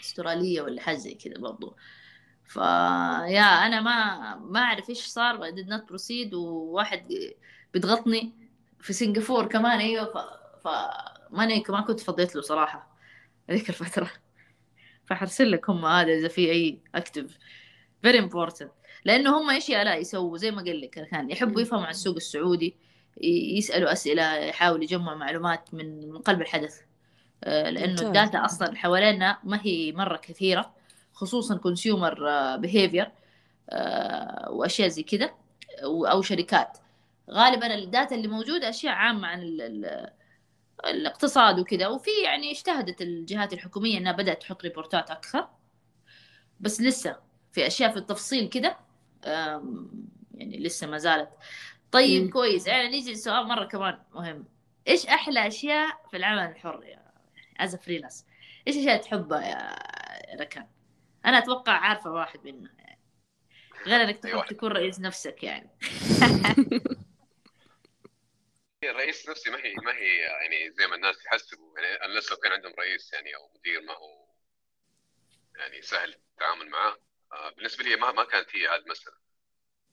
[0.01, 1.75] استرالية ولا حاجة زي كذا برضو.
[2.45, 7.07] ف yeah أنا ما ما أعرف إيش صار did not proceed وواحد
[7.73, 8.31] بيضغطني
[8.79, 10.17] في سنغافور كمان أيوه ف,
[10.63, 10.69] ف...
[11.31, 12.97] ماني ما كنت فضيت له صراحة
[13.49, 14.11] هذيك الفترة.
[15.05, 17.37] فحرسل لك هم هذا إذا في أي active
[18.01, 18.71] very important
[19.05, 22.77] لأنه هم إيش لا يسووا؟ زي ما قال لك كان يحبوا يفهموا عن السوق السعودي
[23.57, 26.81] يسألوا أسئلة يحاولوا يجمعوا معلومات من من قلب الحدث.
[27.45, 30.73] لأنه ال data أصلا حوالينا ما هي مرة كثيرة
[31.13, 32.15] خصوصا consumer
[32.57, 33.11] behavior
[33.69, 35.29] آه، وأشياء زي كذا
[35.83, 36.77] أو شركات.
[37.31, 39.41] غالبا ال data اللي موجودة أشياء عامة عن
[40.85, 45.47] الاقتصاد وكذا وفي يعني اجتهدت الجهات الحكومية إنها بدأت تحط ريبورتات أكثر.
[46.59, 47.15] بس لسه
[47.51, 48.77] في أشياء في التفصيل كذا
[50.33, 51.29] يعني لسه ما زالت.
[51.91, 52.29] طيب م.
[52.29, 52.67] كويس.
[52.67, 54.45] يعني نيجي لسؤال مرة كمان مهم.
[54.87, 57.06] إيش أحلى أشياء في العمل الحر يعني؟
[57.59, 58.25] as freelance
[58.67, 59.75] إيش أشياء تحبها يا
[60.41, 60.67] ركان؟
[61.25, 63.01] أنا أتوقع عارفة واحد منها يعني.
[63.85, 65.69] غير إنك تحب تكون رئيس نفسك يعني.
[68.83, 71.79] الرئيس نفسي ما هي ما هي يعني زي ما الناس يحسبوا.
[71.79, 74.27] يعني انلس لو كان عندهم رئيس يعني أو مدير ما هو
[75.55, 76.97] يعني سهل التعامل معاه.
[77.33, 79.17] آه بالنسبة لي ما ما كانت هي هذه المساله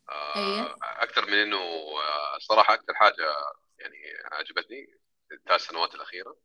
[0.09, 0.77] آه أيه.
[0.83, 3.35] أكثر من إنه آه الصراحه أكثر حاجة
[3.79, 3.97] يعني
[4.33, 4.99] عجبتني
[5.33, 6.37] الثلاث سنوات الأخيرة.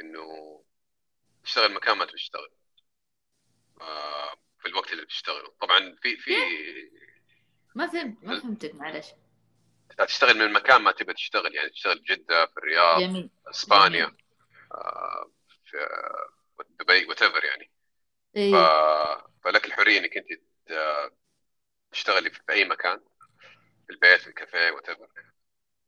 [0.00, 0.24] إنه
[1.44, 2.50] تشتغل مكان ما تبي تشتغل.
[3.80, 5.54] آه في الوقت اللي بتشتغله.
[5.60, 6.30] طبعا في في
[7.74, 9.06] ما فهمت ما فهمتك معلش.
[10.06, 13.30] تشتغل من مكان ما تبغى تشتغل يعني تشتغل بجده في الرياض جميل.
[13.46, 14.24] إسبانيا جميل.
[14.72, 15.30] آه
[15.64, 15.88] في
[16.80, 17.70] دبي وات يعني.
[18.36, 18.52] إيه.
[18.52, 18.56] ف...
[19.44, 20.26] فلك الحرية إنك أنت
[21.92, 23.00] تشتغلي في أي مكان
[23.86, 24.88] في البيت في الكافيه وات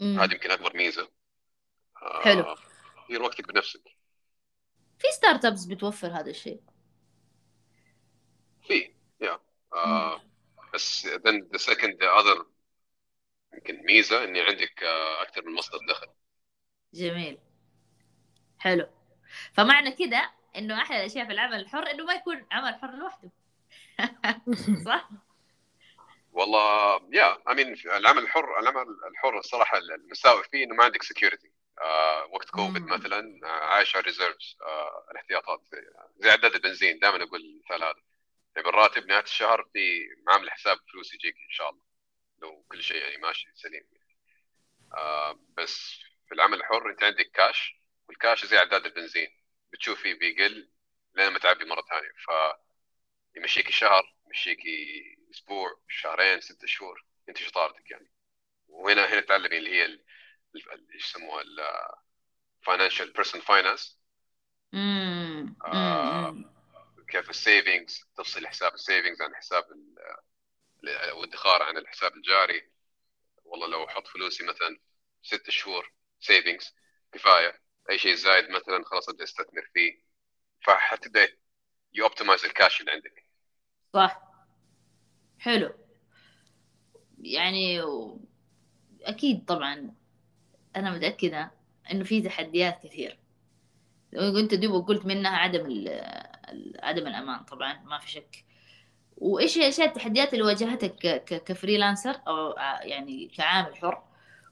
[0.01, 1.11] هذه يمكن أكبر ميزة.
[2.03, 2.57] آه حلو.
[3.09, 3.83] تدير وقتك بنفسك.
[5.01, 6.61] في ستارت ابس بتوفر هذا الشيء.
[8.63, 9.41] في يا
[9.73, 10.21] آه
[10.75, 12.47] بس then the second the other
[13.55, 16.07] يمكن ميزة إني عندك آه، أكثر من مصدر دخل.
[16.95, 17.39] جميل.
[18.59, 18.87] حلو.
[19.55, 23.31] فمعنى كده إنه أحلى الأشياء في العمل الحر إنه ما يكون عمل حر لوحده.
[24.87, 25.11] صح؟
[26.33, 31.51] والله يا امين العمل الحر العمل الحر الصراحه المساوئ فيه إنه ما عندك security
[32.31, 35.61] وقت كوفيد مثلا آه عايش على ال reserves آه الاحتياطات
[36.19, 38.03] زي عداد البنزين دائما أقول المثال هذا.
[38.57, 41.83] يعني بالراتب نهاية الشهر في معامله حساب فلوس يجيك إن شاء الله
[42.43, 43.85] لو كل شيء يعني ماشي سليم.
[44.95, 49.29] آه بس في العمل الحر أنت عندك كاش والكاش زي عداد البنزين.
[49.73, 50.71] بتشوف فيه بيقل
[51.14, 52.12] لين ما تعبي مرة ثانية.
[52.27, 52.31] ف
[53.37, 54.59] يمشيك شهر يمشيك
[55.31, 58.11] أسبوع شهرين ست شهور أنت شطارتك يعني؟
[58.69, 59.99] وهنا هنا تعلمي اللي هي
[60.95, 61.45] يسموها
[62.61, 64.01] ال financial personal finance
[67.09, 69.65] كيف ال savings تفصل حساب ال savings عن حساب
[71.15, 72.71] والادخار عن الحساب الجاري.
[73.45, 74.81] والله لو أحط فلوسي مثلا
[75.23, 76.75] ست شهور savings
[77.13, 77.61] كفاية.
[77.91, 80.03] أي شيء زايد مثلا خلاص أبدأ أستثمر فيه.
[80.61, 81.29] فحتبدأ
[81.92, 83.27] ي optimize الكاش اللي عندك.
[83.95, 84.23] صح.
[85.39, 85.75] حلو.
[87.19, 87.83] يعني
[89.03, 89.95] أكيد طبعا
[90.76, 91.50] أنا متأكدة
[91.92, 93.18] إنه في تحديات كثير.
[94.12, 95.66] لو كنت دوب قلت منها عدم
[96.83, 98.44] عدم الأمان طبعا ما في شك.
[99.16, 104.02] وإيش هي أشياء التحديات اللي واجهتك ك freelancer أو يعني كعامل حر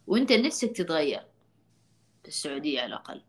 [0.07, 1.23] وأنت نفسك تتغير
[2.23, 3.23] في السعودية على الأقل؟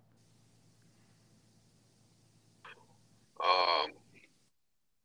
[3.39, 3.85] آه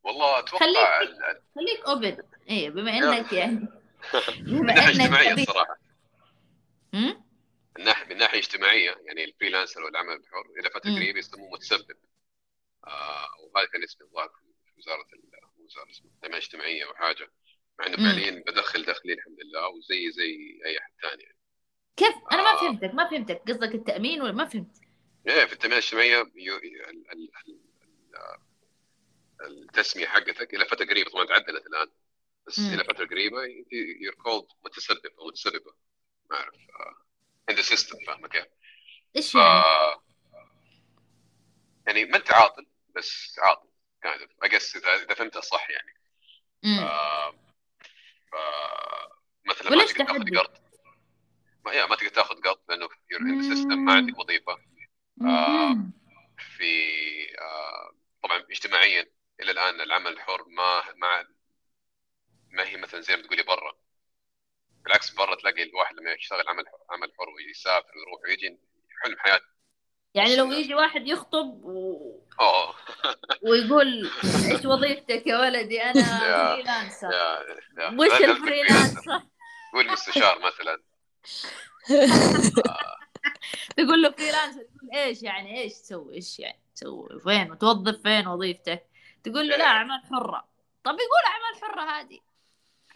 [0.05, 1.15] والله أتوقع خليك
[1.57, 2.17] خليك open
[2.49, 3.69] إيه بما إنك يعني
[4.47, 5.77] بما إنك اجتماعيه الصراحه
[7.79, 11.97] من ناحيه من ناحية اجتماعية يعني ال freelancer والعمل الحر إلى فترة قريبة يسموه متسبب
[12.87, 15.07] آه وهذا كان اسمه الظاهر في وزارة
[15.59, 17.29] وزارة التنميه الاجتماعيه أو حاجة
[17.79, 21.39] مع إنه فعليا بدخل دخلي الحمد لله وزي زي أي أحد ثاني يعني.
[21.97, 22.53] كيف؟ أنا آه.
[22.55, 24.79] ما فهمتك ما فهمتك قصدك التأمين ولا ما فهمت؟
[25.27, 26.31] إيه في التنميه الاجتماعية
[29.41, 31.89] التسمية حقتك إلى فترة قريبة طبعا تعدلت الآن
[32.47, 32.59] بس.
[32.59, 33.43] إلى فترة قريبة
[34.01, 35.75] you're called متسبب أو متسببة
[36.31, 36.55] ما أعرف
[37.51, 38.47] in the system فاهمة كيف؟
[39.17, 39.65] إيش يعني؟
[41.87, 43.69] يعني ما أنت عاطل بس عاطل
[44.03, 45.95] kind of I guess إذا فهمتها صح يعني.
[46.83, 47.31] آه
[48.33, 48.35] ف
[49.45, 50.59] مثلا ما تقدر تاخذ قرض.
[51.65, 54.53] ما يا ما تقدر تاخذ قرض لأنه you're in system ما عندك وظيفة.
[55.23, 55.77] آه
[56.57, 56.75] في
[57.39, 61.27] آه طبعا اجتماعيا إلى الآن العمل الحر ما ما
[62.51, 63.84] ما هي مثلا زي ما تقولي برا.
[64.85, 68.59] بالعكس برا تلاقي الواحد لما يشتغل عمل عمل حر ويسافر ويروح ويجي
[69.05, 69.55] حلم حياته
[70.15, 72.21] يعني لو يجي واحد يخطب و...
[73.43, 74.11] ويقول
[74.51, 76.03] إيش وظيفتك يا ولدي؟ أنا
[76.55, 77.09] freelancer.
[77.09, 77.43] وش لا-
[77.77, 79.23] لا تقول ال freelancer
[79.73, 80.83] قول مستشار مثلا.
[83.77, 88.87] تقول له freelancer يقول إيش يعني؟ إيش تسوي؟ إيش يعني تسوي؟ فين توظف فين وظيفتك؟
[89.25, 90.49] تقول له لا أعمال حرة.
[90.85, 92.21] طب يقول أعمال حرة هذه.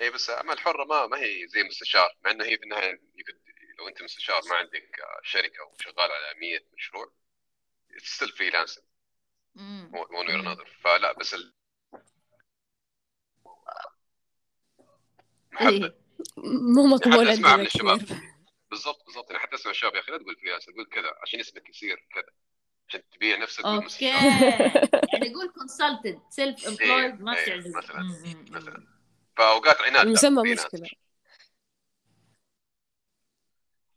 [0.01, 3.01] اي إيه، بس اعمال حره ما ما هي زي مستشار مع إنه هي في النهاية
[3.17, 3.41] يقد-
[3.79, 7.13] لو أنت مستشار ما عندك آه، شركة وشغال على 100 مشروع
[7.99, 8.69] ستيل way or
[9.55, 9.91] مم.
[10.43, 11.53] another فلا بس ال...
[15.53, 15.95] محبة إيه.
[16.75, 17.99] مو مقبول اسمعها عندنا من الشباب.
[18.71, 21.69] بالضبط بالضبط أنا حتى أسمع الشباب يا أخي لا تقول فريلانسر قول كذا عشان اسمك
[21.69, 22.33] يصير كذا
[22.89, 24.05] عشان تبيع نفسك قول أوكي
[25.13, 28.05] يعني يقول كونسلتنت سيلف امبلويد ما إيه، تعزز مثلاً،.
[28.51, 28.98] مثلاً.
[29.39, 30.53] فأوقات عناد المسمى.
[30.53, 30.89] مشكلة.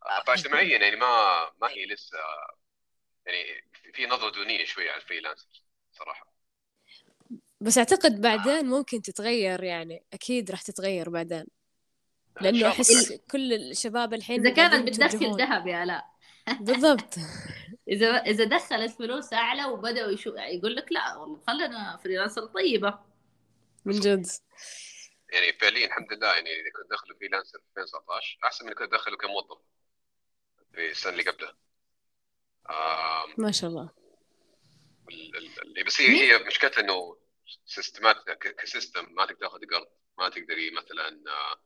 [0.06, 1.06] آه، فاجتماعيا يعني ما
[1.62, 2.18] ما هي لسه
[3.26, 6.34] يعني في نظرة دونية شوية على ال freelancer صراحة.
[7.62, 11.46] بس أعتقد بعدين ممكن تتغير يعني أكيد راح تتغير بعدين.
[12.44, 13.20] أحس تغير.
[13.32, 15.38] كل الشباب الحين إذا كانت بتدخل.
[15.38, 16.06] ذهب يا لا.
[16.60, 17.16] بالضبط.
[17.88, 23.00] اذا إذا دخلت فلوس أعلى وبدأوا يشو يقول لك لا والله خلينا freelancer طيبة.
[23.86, 24.28] من جد.
[25.32, 29.18] يعني فعليا الحمد لله يعني إذا كنت داخل freelancer في 2019 أحسن من كنت داخله
[29.18, 29.58] كموظف
[30.74, 31.56] في السنة اللي قبلها.
[32.70, 33.90] آم، ما شاء الله.
[35.12, 37.18] ال- ال- ال- بس هي هي مشكلتها إنه
[37.66, 41.62] سيستمات ك system ما تقدر تاخذ قرض ما تقدري مثلا آه،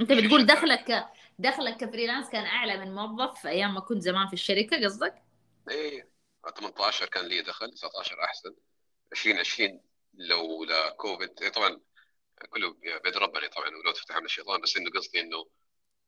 [0.00, 4.26] أنت بتقول دخلك دخلك ك freelance كان أعلى من موظف في أيام ما كنت زمان
[4.26, 5.22] في الشركة قصدك؟
[5.70, 6.08] إيه
[6.56, 8.54] 18 كان لي دخل 19 أحسن.
[9.12, 9.80] 2020
[10.14, 11.80] لولا كوفيد إيه طبعا
[12.46, 15.46] كله بيد ربنا طبعا ولو تفتح من الشيطان بس إنه قصدي إنه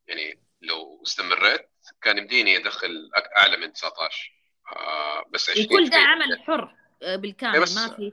[0.06, 1.68] يعني لو استمريت
[2.02, 4.32] كان يمديني أدخل أعلى من 19
[4.76, 5.96] آه بس 20 وكل ده.
[5.96, 7.54] عمل حر آه، بالكامل.
[7.54, 7.66] إيه ما
[7.96, 8.12] في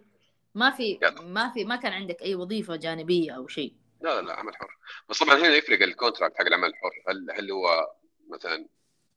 [0.55, 0.99] ما في.
[1.21, 3.73] ما في ما كان عندك أي وظيفة جانبية أو شيء.
[4.01, 4.77] لا لا لا عمل حر.
[5.09, 7.91] بس طبعا هنا يفرق ال contract حق العمل الحر هل هل هو
[8.29, 8.67] مثلا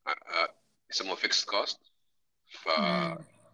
[0.07, 0.55] آه، آه،
[0.89, 1.79] يسموه fixed cost
[2.51, 2.67] ف.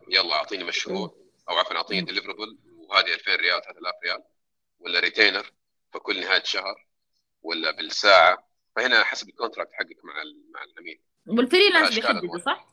[0.10, 1.16] يلا أعطيني مشروع
[1.50, 4.24] أو عفوا أعطيني deliverable وهذه 2000 ريال 3000 ريال.
[4.80, 5.52] ولا retainer
[5.94, 6.86] فكل نهاية شهر
[7.42, 8.48] ولا بالساعة.
[8.76, 10.14] فهنا حسب ال contract حقك مع
[10.54, 12.38] مع العميل وال freelance أنواع.
[12.38, 12.68] صح؟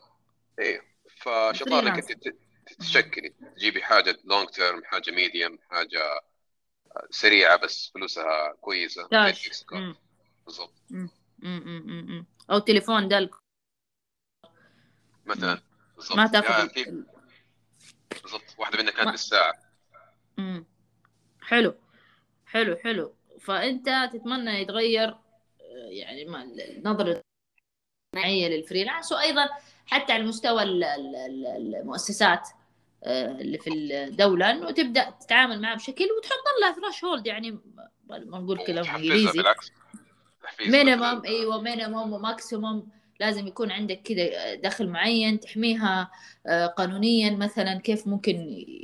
[0.59, 0.83] إيه.
[1.17, 2.11] فشطار انك freelance.
[2.11, 2.39] انت ت-
[2.79, 6.21] تشكلي تجيبي حاجة long term حاجة medium حاجة
[7.11, 9.09] سريعة بس فلوسها كويسة.
[10.45, 10.73] بالضبط.
[12.51, 13.31] أو تليفون دل
[15.27, 15.63] مثلا.
[15.97, 16.17] بالضبط.
[16.17, 17.05] ما تاخذ يعني
[18.23, 18.55] بالضبط.
[18.59, 19.53] واحدة منها كانت بالساعة.
[21.41, 21.75] حلو.
[22.55, 23.13] حلو حلو.
[23.41, 25.17] فأنت تتمنى يتغير آه،
[25.91, 26.43] يعني ما-
[26.79, 27.23] النظره
[28.15, 29.49] الصناعيه للفريلانس وأيضا
[29.87, 32.49] حتى على مستوى ال- ال- ال- المؤسسات
[33.05, 37.51] آه، اللي في الدولة إنه تبدأ تتعامل معه بشكل وتحط لها threshold يعني
[38.09, 39.43] ما نقول كلام إنجليزي.
[40.73, 41.03] minimum.
[41.27, 42.83] إيوه minimum و maximum
[43.21, 46.11] لازم يكون عندك كذا دخل معين تحميها
[46.47, 48.37] آه، قانونيا مثلا كيف ممكن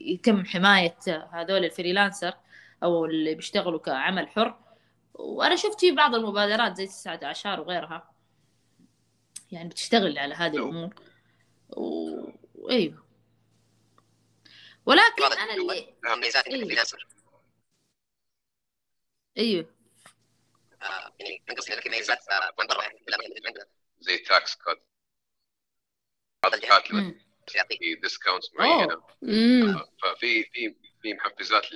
[0.06, 0.96] يتم حماية
[1.32, 2.32] هذول ال freelancer.
[2.82, 4.58] أو اللي بيشتغلوا كعمل حر.
[5.14, 8.14] وأنا شفت في بعض المبادرات زي تسعة اعشار وغيرها.
[9.52, 10.56] يعني بتشتغل على هذه.
[10.56, 10.94] الأمور.
[11.68, 12.70] و...
[12.70, 13.04] أيوه.
[14.86, 15.94] ولكن أنا اللي إيه.
[16.54, 17.08] ال freelancer
[19.38, 19.74] أيوه.
[20.82, 21.12] آه، آه،
[24.00, 24.76] زي tax code
[27.78, 29.02] في discounts معينة.
[29.22, 31.66] امم ففي في في محفزات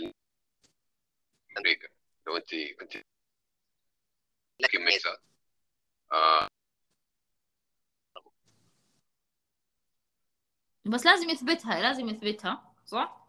[1.56, 1.88] لامريكا
[2.26, 2.92] لو انت كنت
[4.70, 5.22] في مميزات
[6.12, 6.48] آه.
[10.84, 13.24] بس لازم يثبتها لازم يثبتها صح؟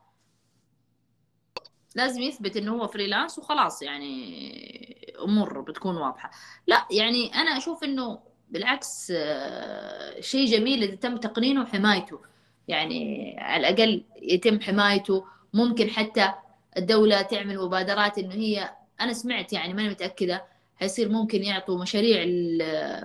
[1.96, 6.32] لازم يثبت إنه هو فريلانس وخلاص يعني أمور بتكون واضحة.
[6.68, 12.22] لا يعني أنا أشوف إنه بالعكس آه، شيء جميل إذا تم تقنينه وحمايته.
[12.68, 16.34] يعني على الأقل يتم حمايته ممكن حتى
[16.78, 20.46] الدولة تعمل مبادرات إنه هي أنا سمعت يعني ماني متأكدة
[20.76, 22.24] حيصير ممكن يعطوا مشاريع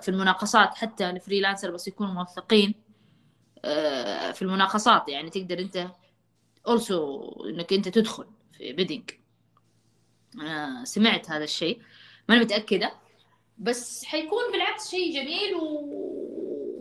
[0.00, 2.74] في المناقصات حتى ال freelancer بس يكونوا موثقين
[3.64, 5.08] آه، في المناقصات.
[5.08, 5.88] يعني تقدر أنت
[6.68, 6.92] also
[7.46, 9.11] إنك أنت تدخل في bidding
[10.34, 11.82] أنا سمعت هذا الشيء
[12.28, 12.92] ماني متأكدة.
[13.58, 15.90] بس حيكون بالعكس شيء جميل و...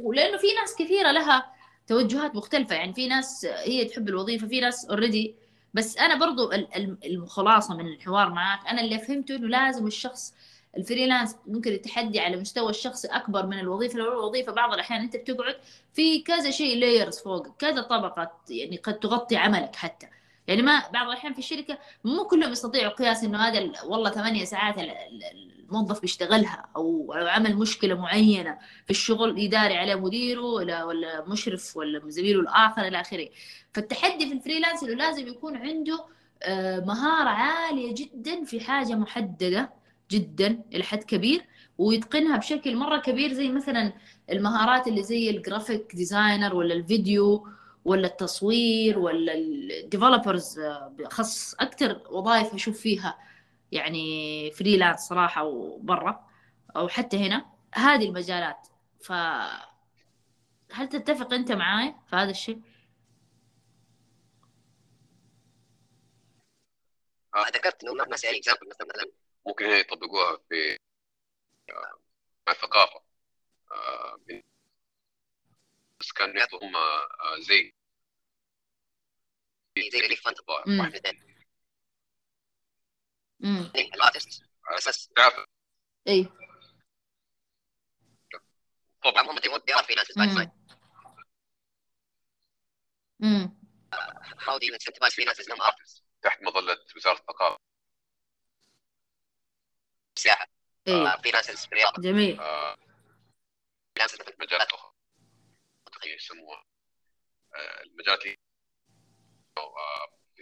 [0.04, 1.54] ولأنه في ناس كثيرة لها
[1.88, 2.76] توجهات مختلفة.
[2.76, 5.36] يعني في ناس هي تحب الوظيفة في ناس already
[5.74, 10.34] بس أنا برضو ال- ال- الخلاصة من الحوار معك أنا اللي فهمته إنه لازم الشخص
[10.78, 15.16] ال freelance ممكن التحدي على مستوى الشخصي أكبر من الوظيفة لو الوظيفه بعض الأحيان أنت
[15.18, 15.56] بتقعد
[15.94, 20.08] في كذا شيء layers فوق كذا طبقة يعني قد تغطي عملك حتى.
[20.50, 24.44] يعني ما بعض الأحيان في الشركة مو كلهم يستطيعوا قياس إنه هذا ال- والله ثمانية
[24.46, 30.84] ساعات ال- ال- الموظف بيشتغلها أو عمل مشكلة معينة في الشغل يداري عليه مديره ولا
[30.84, 33.30] ولا مشرف ولا زميله الآخر إلى آخره.
[33.74, 36.06] فالتحدي في ال freelance إنه لازم يكون عنده
[36.44, 39.70] آه، مهارة عالية جدا في حاجة محددة
[40.12, 41.42] جدا إلى حد كبير
[41.78, 43.94] ويتقنها بشكل مرة كبير زي مثلا
[44.32, 47.48] المهارات اللي زي ال graphic designer ولا الفيديو
[47.90, 50.60] ولا التصوير ولا ال developers
[50.90, 53.18] باخص أكثر وظائف أشوف فيها
[53.72, 56.28] يعني freelance صراحة وبرا
[56.76, 58.68] أو حتى هنا هذه المجالات
[59.02, 59.12] ف
[60.72, 62.62] هل تتفق أنت معاي في هذا الشيء؟
[67.56, 69.12] ذكرت إنه مثلا example مثلا
[69.48, 70.78] ممكن يطبقوها في
[71.70, 72.00] آه،
[72.48, 73.02] مع الثقافة
[73.72, 74.20] آه،
[76.00, 77.74] بس كانوا يعطوا هم آه، زي
[79.92, 80.36] زي relief fund
[80.68, 80.80] مم.
[80.80, 81.46] واحد من الاثنين
[83.44, 84.44] امم ال artist
[84.88, 85.46] بس تعرف
[86.08, 86.30] اي
[89.04, 90.50] طبعا هم they want they are freelancers by design
[94.46, 97.58] how do you incentivize freelancers انهم artists تحت مظلة وزارة الثقافة
[100.16, 100.48] سياحه
[100.88, 102.02] اي freelancers في الرياضة.
[102.02, 102.40] جميل.
[102.40, 102.76] آه،
[103.96, 104.94] في مجالات أخرى.
[106.06, 106.64] يسموها
[107.56, 108.36] آه، المجالات آه،
[109.56, 110.42] في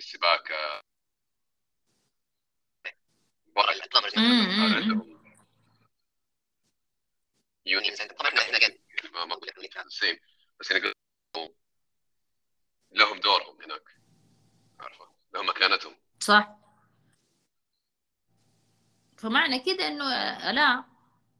[9.85, 10.19] ال same
[10.59, 10.71] بس
[12.91, 13.83] لهم دورهم هناك.
[14.79, 15.95] عارفة لهم مكانتهم.
[16.19, 16.57] صح.
[19.17, 20.03] فمعنى كده إنه
[20.51, 20.83] لا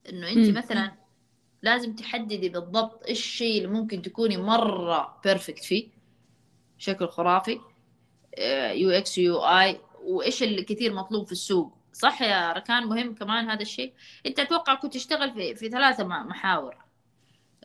[0.10, 0.58] إنه أنت.
[0.58, 0.98] مثلا
[1.62, 5.97] لازم تحددي بالضبط إيش الشيء اللي ممكن تكوني مرة perfect فيه.
[6.78, 7.60] بشكل خرافي.
[8.72, 9.82] UX UI.
[10.00, 13.94] وإيش اللي كثير مطلوب في السوق؟ صح يا ركان مهم كمان هذا الشيء.
[14.26, 16.78] أنت أتوقع كنت تشتغل في في ثلاثة محاور.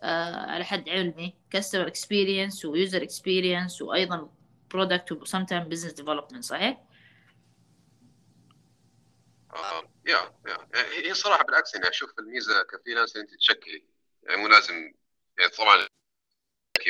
[0.01, 4.31] آه على حد علمي customer experience و user experience وأيضا
[4.71, 6.83] product و same time business development صحيح؟
[9.53, 10.69] آه، yeah yeah.
[10.75, 13.85] هي هي صراحة بالعكس يعني أشوف الميزة ك freelancer أنت تشكلي
[14.23, 14.75] يعني مو لازم
[15.39, 15.87] يعني طبعا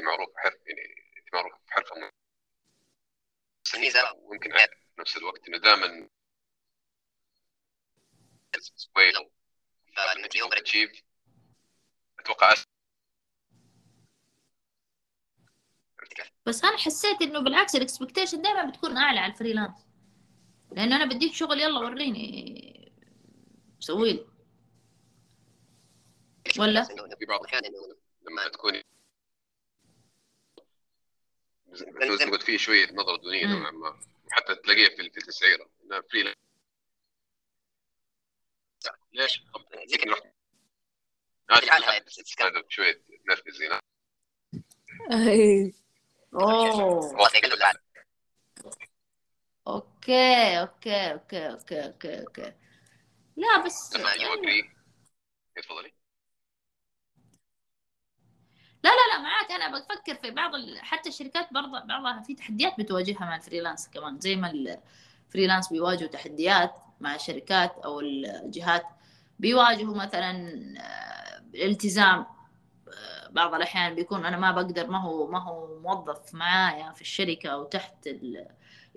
[0.02, 1.01] معروف حرف يعني
[1.34, 1.52] معروف.
[3.64, 6.08] بس الميزه ويمكن في نفس الوقت إنه دائما
[8.54, 9.30] أسهل
[16.46, 19.86] بس أنا حسيت إنه بالعكس ال expectation دائما بتكون أعلى على ال freelance
[20.72, 22.92] لأنه أنا بديك شغل يلا وريني.
[23.80, 24.26] سوي لي
[26.58, 26.84] ولا؟
[27.18, 28.84] في بعض الاحيان إنه لما تكوني
[32.30, 33.52] قلت فيه شوية نظرة دونية مم.
[33.52, 34.00] نوعا ما.
[34.26, 35.70] وحتى تلاقيها في في التسعيرة.
[35.84, 36.36] إنها freelance
[39.12, 39.42] ليش؟
[40.04, 40.12] كذا
[41.50, 43.68] رحت في هذا شوية نرفزي
[45.12, 45.72] إيه.
[46.34, 47.22] أوه.
[49.66, 52.52] okay okay okay okay okay okay.
[53.36, 54.70] لا بس you اجري
[55.56, 55.92] تفضلي.
[58.84, 59.52] لا لا لا معاك.
[59.52, 60.78] أنا بفكر في بعض ال...
[60.80, 64.78] حتى الشركات برضه بعضها في تحديات بتواجهها مع ال freelance كمان زي ما
[65.28, 68.84] ال freelance بيواجهوا تحديات مع الشركات أو الجهات.
[69.38, 70.30] بيواجهوا مثلا
[70.80, 72.26] آه، الالتزام
[72.88, 77.48] آه، بعض الأحيان بيكون أنا ما بقدر ما هو ما هو موظف معايا في الشركة
[77.48, 78.08] أو تحت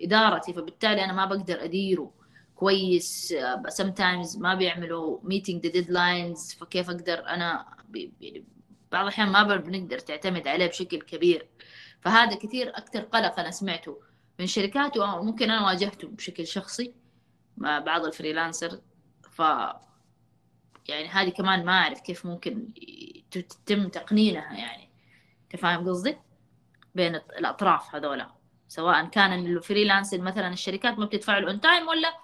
[0.00, 2.12] ادارتي فبالتالي أنا ما بقدر أديره
[2.54, 3.34] كويس
[3.68, 7.66] sometimes ما بيعملوا meeting the deadlines فكيف أقدر أنا
[8.20, 8.44] يعني
[8.92, 11.48] بعض الأحيان ما بنقدر تعتمد عليه بشكل كبير.
[12.00, 14.00] فهذا كثير أكثر قلق أنا سمعته
[14.40, 16.94] من شركات وممكن أنا واجهته بشكل شخصي
[17.56, 18.80] مع بعض ال freelancer
[19.30, 19.38] ف
[20.88, 22.68] يعني هذه كمان ما أعرف كيف ممكن
[23.30, 24.90] تتم تقنينها يعني.
[25.44, 26.16] أنت فاهم قصدي؟
[26.94, 28.30] بين الأطراف هذولا.
[28.68, 32.18] سواء كان الفريلانسر مثلا الشركات ما بتدفع له on time ولا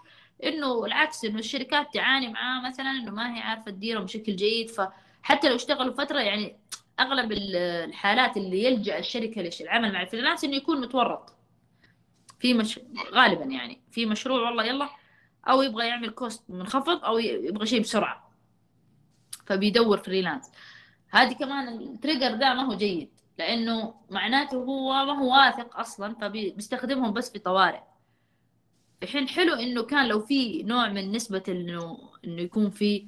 [0.44, 4.70] إنه العكس إنه الشركات تعاني معاه مثلا إنه ما هي عارفة تديرهم بشكل جيد
[5.22, 6.56] فحتى لو اشتغلوا فترة يعني
[7.00, 11.36] أغلب الحالات اللي يلجأ الشركة للعمل مع ال freelance إنه يكون متورط.
[12.38, 12.80] في مش...
[13.12, 13.80] غالبا يعني.
[13.90, 14.88] في مشروع والله يلا
[15.48, 18.32] أو يبغى يعمل cost منخفض أو يبغى شيء بسرعة.
[19.46, 20.50] فبيدور freelance.
[21.10, 26.14] هذه كمان ال trigger ده ما هو جيد لأنه معناته هو ما هو واثق أصلا
[26.14, 27.80] فبيستخدمهم بس في طوارئ.
[29.00, 33.06] في حين حلو إنه كان لو في نوع من نسبة انه إنه يكون في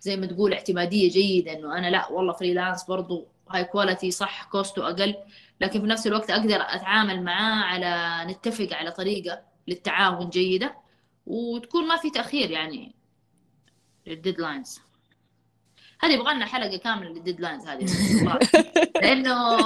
[0.00, 4.78] زي ما تقول اعتمادية جيدة إنه أنا لا والله freelance برضو high quality صح cost
[4.78, 5.14] ه أقل.
[5.60, 10.74] لكن في نفس الوقت أقدر أتعامل معاه على نتفق على طريقة للتعاون جيدة
[11.26, 12.94] وتكون ما في تأخير يعني
[14.06, 14.80] لل deadlines
[16.00, 17.86] هذه يبغى لنا حلقة كاملة لل deadlines هذه.
[19.02, 19.60] لأنه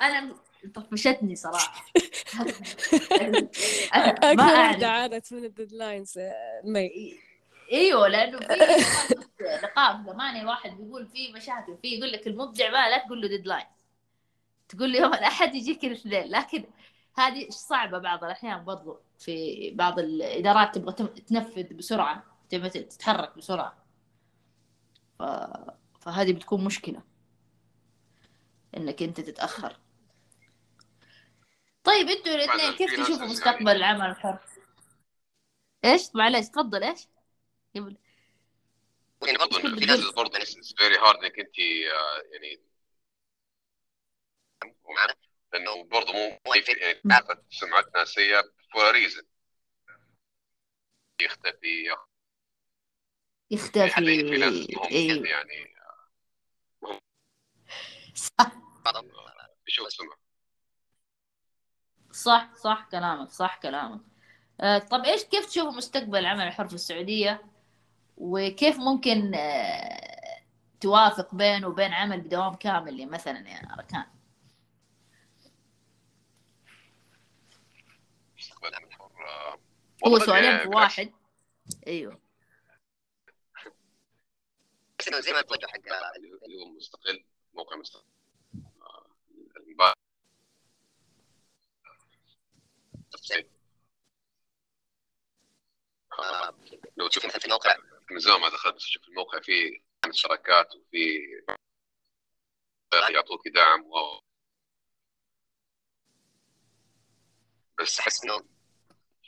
[0.00, 0.34] أنا
[0.74, 1.84] طفشتني صراحة.
[4.38, 5.12] واحدة أعرف.
[5.12, 6.18] عانت من ال deadlines
[6.64, 6.90] مي
[7.72, 8.46] إيوه لأنه في
[9.62, 13.28] لقاء في زماني واحد بيقول في مشاكل في يقول لك المبدع ما لا تقول له
[13.28, 13.66] ديدلاين
[14.68, 16.64] تقول له يوم الاحد يجيك الاثنين لكن
[17.18, 23.76] هذه صعبة بعض الأحيان برضو في بعض الإدارات تبغى تنفذ بسرعة تبغى تتحرك بسرعة
[25.18, 25.22] ف...
[26.00, 27.02] فهذه بتكون مشكلة
[28.76, 29.76] إنك أنت تتأخر
[31.84, 34.38] طيب إنتوا الاثنين كيف تشوفوا مستقبل العمل الحر؟
[35.84, 37.08] إيش؟ معلش تفضل إيش؟
[37.80, 37.96] قبل
[39.26, 40.10] يعني برضه في ناس.
[40.10, 42.60] برضه it's very hard إنك أنت آه، يعني
[45.52, 46.38] لأنه برضه مو.
[46.46, 48.42] يعني سمعتنا سيئه
[48.76, 49.24] a reason.
[51.20, 51.96] يختفي.
[53.50, 53.90] يختفي.
[53.90, 54.54] في ناس
[54.92, 55.76] أيوه يعني
[58.14, 58.52] صح.
[58.84, 59.10] بعضهم
[59.66, 60.16] بيشوف سمعه
[62.12, 64.00] صح صح كلامك صح كلامك.
[64.60, 67.55] آه، طب إيش كيف تشوفوا مستقبل العمل الحر في السعودية؟
[68.16, 70.40] وكيف ممكن آه،
[70.80, 74.04] توافق بينه وبين عمل بدوام كامل مثلا يا أركان؟
[78.38, 79.58] مستقبل العمل الحر آه،
[80.06, 80.68] هو سؤالين يعني في.
[80.68, 81.12] واحد.
[81.86, 82.20] أيوه.
[84.98, 85.76] بس انه زي ما توجه حق
[86.16, 88.04] اللي هو مستقل موقع مستقل
[96.18, 96.54] آه، آه،
[96.96, 97.76] لو تشوف مثلا في الموقع
[98.10, 99.80] من زمان ما دخلت بس شوف الموقع فيه
[100.12, 101.18] شراكات وفي
[103.10, 104.20] يعطوك دعم و
[107.78, 108.38] بس أحس إنه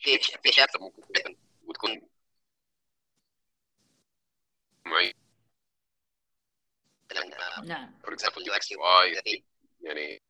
[0.03, 2.09] في في اشياء حتى ممكن تكون- وتكون
[4.87, 5.15] معين.
[7.11, 7.99] مثلا نعم.
[8.03, 9.45] فور اكزامبل يو إكس يو واي
[9.81, 10.23] يعني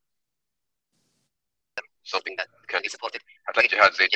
[2.05, 3.21] something that can be supported.
[3.45, 4.09] حتلاقي جهات زي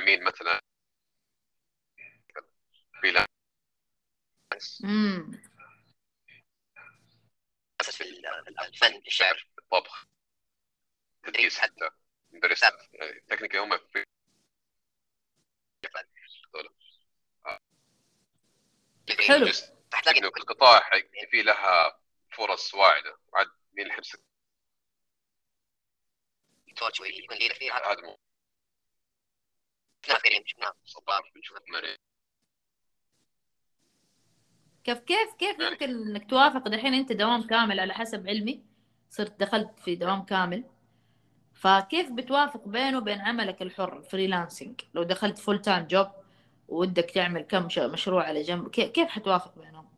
[0.00, 0.60] مين مثلا
[3.02, 3.28] فريلانس
[4.84, 5.42] امم
[7.80, 10.06] اسس في ال- الفن الشعر طبخ
[11.22, 11.90] تدريس حتى؟
[12.32, 12.72] مدرسات
[13.28, 14.04] تكنيكال هم في
[19.28, 19.46] حلو.
[19.48, 22.00] بس حتلاقي إنه القطاع حق- في لها
[22.36, 23.18] فرص واعدة.
[27.00, 27.92] ويكون ليدر فيها.
[27.92, 28.18] هذا مو.
[30.02, 30.44] شفناها كريم
[34.88, 38.62] كيف كيف كيف يمكن إنك توافق دحين أنت دوام كامل على حسب علمي؟
[39.10, 40.64] صرت دخلت في دوام كامل.
[41.54, 46.08] فكيف بتوافق بينه وبين عملك الحر freelancing لو دخلت full time job
[46.68, 49.88] ودك تعمل كم مشروع على جنب كيف كيف حتوافق بينهم؟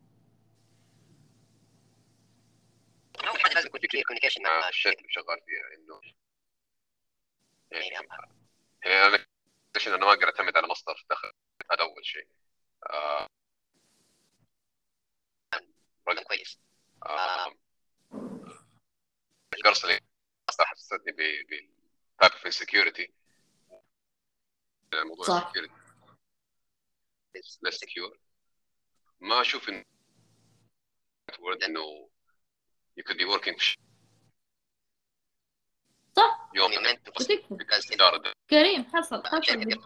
[3.55, 6.01] لازم يكون في clear communication مع الشركة اللي شغال فيها إنه
[7.71, 7.97] يعني
[8.85, 9.25] أنا
[9.87, 11.31] أنا ما أقدر أعتمد على مصدر دخل
[11.71, 12.27] هذا أول شيء.
[16.07, 16.59] آه، رقم كويس.
[17.05, 17.55] آه،
[19.53, 19.99] القرصه اللي
[20.51, 21.17] صراحة حسستني ب
[22.19, 23.13] تايب اوف انسكيورتي
[24.93, 25.53] موضوع صح.
[27.37, 28.17] less secure.
[29.19, 29.85] ما أشوف انه
[31.67, 32.09] إنه
[32.99, 33.77] you could be working في
[36.15, 36.49] صح.
[36.55, 36.71] يوم
[37.91, 38.33] إدارة.
[38.49, 39.81] كريم حصل حصل.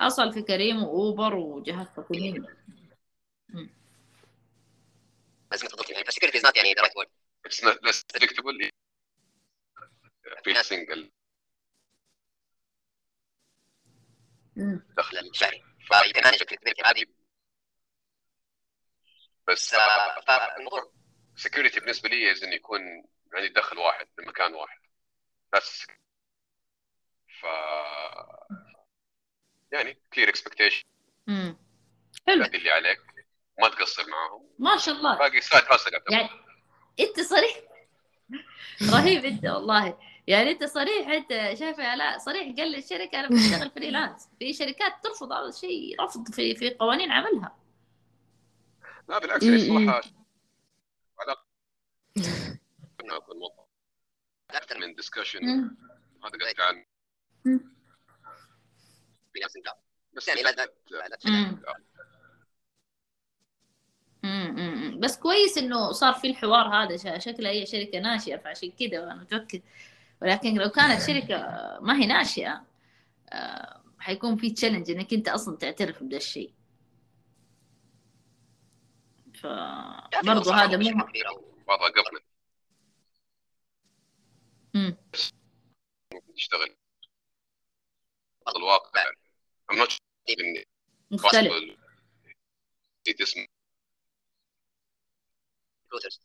[0.00, 2.58] حصل في كريم وأوبر وجهات حكوميه
[5.50, 6.04] بس قلت يعني.
[6.04, 7.08] security is not يعني the right word.
[7.48, 8.70] It's not less predictable.
[10.44, 11.10] في single.
[14.56, 14.86] مم.
[14.96, 17.04] دخل الشهري فيو كان مانج الكريتيفيتي هذه
[19.48, 19.74] بس بس
[20.26, 20.92] فالموضوع
[21.36, 22.80] security بالنسبة لي is انه يكون
[23.34, 24.78] عندي دخل واحد من مكان واحد.
[25.52, 25.86] بس
[27.40, 27.44] ف
[29.72, 30.84] يعني clear expectation.
[31.26, 31.56] مم.
[32.26, 32.44] حلو.
[32.44, 32.98] تأدي اللي عليك.
[33.60, 34.46] ما تقصر معاهم.
[34.58, 35.18] ما شاء الله.
[35.18, 36.28] باقي side hustle يعني
[37.00, 37.60] أنت صريح؟
[38.92, 39.98] رهيب أنت والله.
[40.26, 44.92] يعني أنت صريح أنت شايف يا لا صريح قال للشركة أنا بشتغل freelance في شركات
[45.04, 47.56] ترفض هذا الشيء رفض في في قوانين عملها.
[49.08, 49.44] لا بالعكس
[53.16, 53.68] أكون موظف
[54.50, 54.94] أكثر من
[55.42, 55.76] مم.
[56.24, 56.84] هذا قصدي عن
[60.12, 60.68] بس يعني لا- لا-
[65.00, 67.18] بس كويس إنه صار في الحوار هذا.
[67.18, 69.62] شكلها هي شركة ناشئة فعشان كذا أنا متاكد
[70.22, 71.36] ولكن لو كانت شركة
[71.80, 72.64] ما هي ناشئة
[73.32, 76.52] آه، حيكون في تشالنج إنك أنت أصلا تعترف بدا الشيء.
[79.34, 82.20] فبرضه هذا مو و- وضع قبل.
[86.36, 86.76] تشتغل.
[88.56, 89.04] الواقع.
[89.72, 89.98] I'm not sure
[90.40, 90.62] إن
[91.10, 91.52] مختلف.
[95.88, 96.20] Recruiters.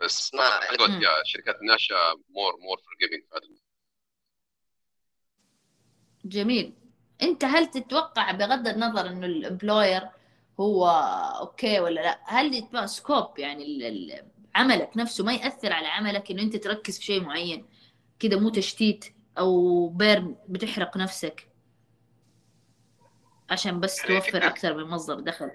[0.00, 1.02] بس ما-.
[1.02, 1.96] يا شركات الناشئه
[2.28, 2.80] مور مور
[3.32, 3.56] هذا
[6.24, 6.74] جميل
[7.22, 10.08] أنت هل تتوقع بغض النظر إنه الامبلوير
[10.60, 10.88] هو
[11.40, 14.22] okay ولا لا هل scope يعني
[14.54, 17.66] عملك نفسه ما يأثر على عملك إنه أنت تركز في شيء معين
[18.18, 19.04] كده مو تشتيت
[19.38, 21.48] أو burn بتحرق نفسك
[23.50, 25.50] عشان بس يعني توفر أكثر من مصدر دخل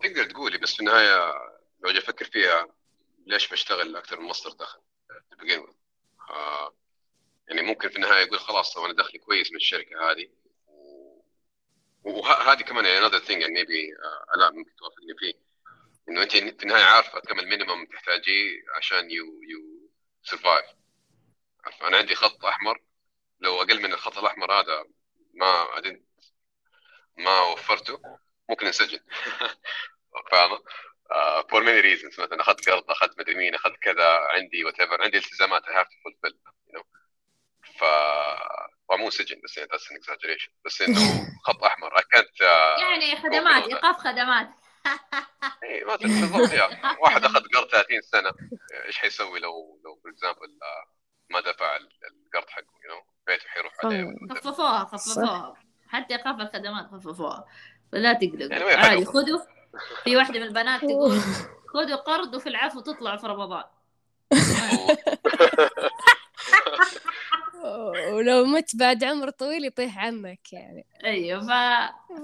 [0.00, 1.32] تقدر تقولي بس في النهاية
[1.82, 2.68] لو أجي أفكر فيها
[3.26, 4.80] ليش بشتغل أكثر من مصدر دخل.
[6.30, 6.74] آه
[7.48, 10.28] يعني ممكن في النهاية يقول خلاص طب أنا دخلي كويس من الشركة هذه.
[12.04, 15.34] وهذه كمان يعني another thing يعني maybe آه لا ممكن توافقني فيه
[16.08, 19.90] إنه أنت في النهاية عارفة كم ال minimum تحتاجيه عشان you you
[20.22, 20.66] survive
[21.82, 22.82] أنا عندي خط أحمر.
[23.40, 24.84] لو أقل من الخط الأحمر هذا
[25.34, 25.66] ما
[27.18, 28.02] ما وفرته.
[28.48, 29.00] ممكن انسجن؟
[31.52, 32.20] for many reasons.
[32.20, 35.96] مثلا أخذت قرض أخذت مدري مين أخذت كذا عندي what عندي التزامات I have to
[36.04, 36.34] fulfill
[36.68, 36.84] you know.
[37.78, 37.84] ف
[38.88, 40.50] فمو سجن بس يعني that's an exaggeration.
[40.64, 40.98] بس إنه
[41.46, 41.90] خط أحمر.
[41.98, 43.64] I can't uh, يعني خدمات.
[43.64, 44.48] إيقاف خدمات.
[45.62, 48.32] اي ما بالضبط يعني واحد أخذ قرض 30 سنة
[48.86, 50.58] إيش حيسوي لو لو for example
[51.30, 53.12] ما دفع القرض حقه you know.
[53.26, 54.14] بيته حيروح عليه.
[54.30, 55.54] خففوها خففوها
[55.88, 57.44] حتى إيقاف الخدمات خففوها
[57.92, 59.61] فلا يعني تقلقوا وين عادي؟ خذوا.
[60.04, 61.18] في واحدة من البنات تقول
[61.66, 63.64] خذوا قرض وفي العفو تطلعوا في رمضان.
[68.12, 70.86] ولو مت بعد عمر طويل يطيح عنك يعني.
[71.04, 71.50] أيوه ف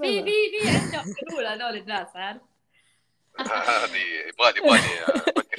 [0.01, 0.31] في في
[0.61, 2.41] في عندهم حلول هذول الناس عارف؟
[3.39, 4.81] هذه يبغالي يبغالي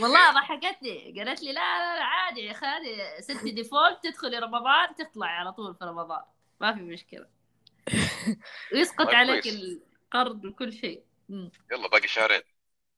[0.01, 4.95] والله ضحكتني قالت لي لا لا, لا عادي يا أخي هذه ست default تدخلي رمضان
[4.99, 6.22] تطلعي على طول في رمضان.
[6.61, 7.26] ما في مشكلة.
[8.72, 9.47] ويسقط طيب عليك.
[9.47, 11.03] القرض وكل شيء.
[11.30, 11.50] مم.
[11.72, 12.42] يلا باقي شهرين.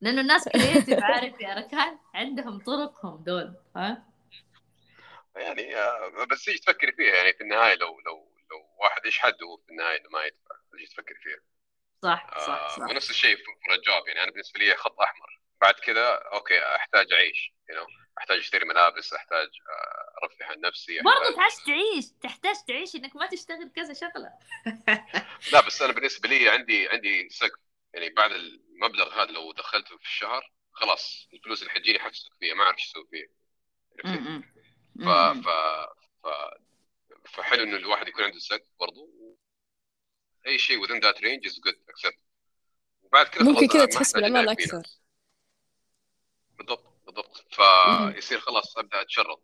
[0.00, 4.06] لأنه الناس creative عارف يا ركان عندهم طرقهم دول ها؟
[5.36, 9.46] يعني آه، بس تيجي تفكري فيها؟ يعني في النهاية لو لو لو واحد إيش حده
[9.46, 11.40] هو في النهاية إنه ما يدفع؟ تيجي تفكري فيها؟
[12.02, 12.76] صح آه، صح.
[12.76, 13.42] صح ونفس الشيء في
[13.74, 15.40] الجوب يعني أنا بالنسبة لي خط أحمر.
[15.60, 18.02] بعد كذا أوكي أحتاج أعيش you know.
[18.18, 23.26] أحتاج أشتري ملابس أحتاج آه، أرفه عن نفسي برضه تحتاج تعيش تحتاج تعيش إنك ما
[23.26, 24.30] تشتغل كذا شغلة.
[25.52, 27.60] لا بس أنا بالنسبة لي عندي عندي سقف.
[27.94, 32.64] يعني بعد المبلغ هذا لو دخلته في الشهر خلاص الفلوس اللي حتجيني حفسك فيها ما
[32.64, 33.28] اعرف إيش أسوي فيها؟
[34.04, 34.42] م-م.
[35.04, 35.08] ف.
[35.46, 35.48] ف
[36.22, 36.26] ف
[37.24, 39.10] فحلو إنه الواحد يكون عنده سقف برضو
[40.46, 42.18] أي شيء within that range is good accept
[43.02, 44.82] وبعد كذا ممكن كذا تحس أبني أكثر
[46.58, 47.46] بالضبط بالضبط.
[47.54, 49.42] فيصير خلاص أبدأ أتشرط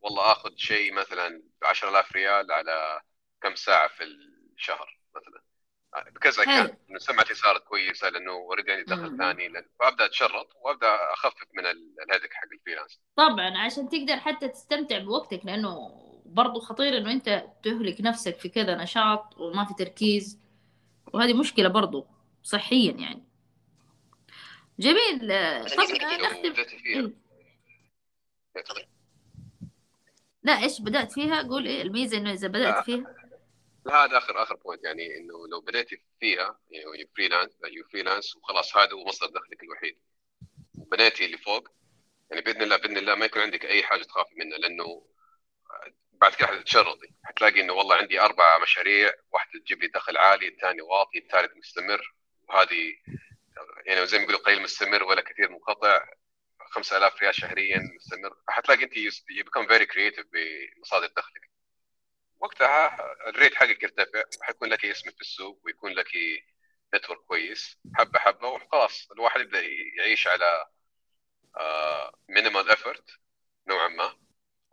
[0.00, 3.02] والله آخذ شيء مثلا ب 10000 ريال على
[3.42, 4.04] كم ساعة في
[4.56, 5.42] الشهر مثلا
[6.14, 6.44] بكذا.
[6.44, 9.16] كان إنه سمعتي صارت كويسة لأنه اوريدي عندي دخل.
[9.18, 9.48] ثاني
[9.80, 13.00] فابدا أتشرط وأبدأ أخفف من ال- ال headache حق ال freelance.
[13.16, 15.78] طبعا عشان تقدر حتى تستمتع بوقتك لأنه
[16.26, 20.40] برضو خطير إنه أنت تهلك نفسك في كذا نشاط وما في تركيز.
[21.12, 22.06] وهذه مشكلة برضو
[22.42, 23.24] صحيا يعني.
[24.78, 26.64] جميل آه، طب آه، لو نختم.
[26.64, 27.10] فيها.
[30.42, 32.82] لا إيش بدأت فيها؟ قول إيه الميزة إنه إذا بدأت لا.
[32.82, 33.14] فيها.
[33.90, 38.92] هذا آخر آخر point يعني إنه لو بديتي فيها يعني freelance you freelance وخلاص هذا
[38.92, 39.98] هو مصدر دخلك الوحيد.
[40.78, 41.68] وبنيتي اللي فوق
[42.30, 45.06] يعني بإذن الله بإذن الله ما يكون عندك أي حاجة تخافي منها لأنه
[46.12, 50.82] بعد كده حتتشرطي حتلاقي إنه والله عندي أربع مشاريع واحدة تجيب لي دخل عالي الثاني
[50.82, 52.14] واطي الثالث مستمر.
[52.48, 52.94] وهذه
[53.86, 56.04] يعني زي ما يقولوا قليل مستمر ولا كثير منقطع.
[56.70, 58.36] 5000 ريال شهريا مستمر.
[58.48, 61.47] فحتلاقي أنت you بيكون very creative بمصادر دخلك.
[62.40, 62.96] وقتها
[63.28, 66.08] ال rate حقك يرتفع وحيكون لك اسم في السوق ويكون لك
[66.94, 69.60] network كويس حبة حبة وخلاص الواحد يبدأ
[69.98, 70.66] يعيش على
[72.28, 73.10] minimal effort
[73.68, 74.16] نوعا ما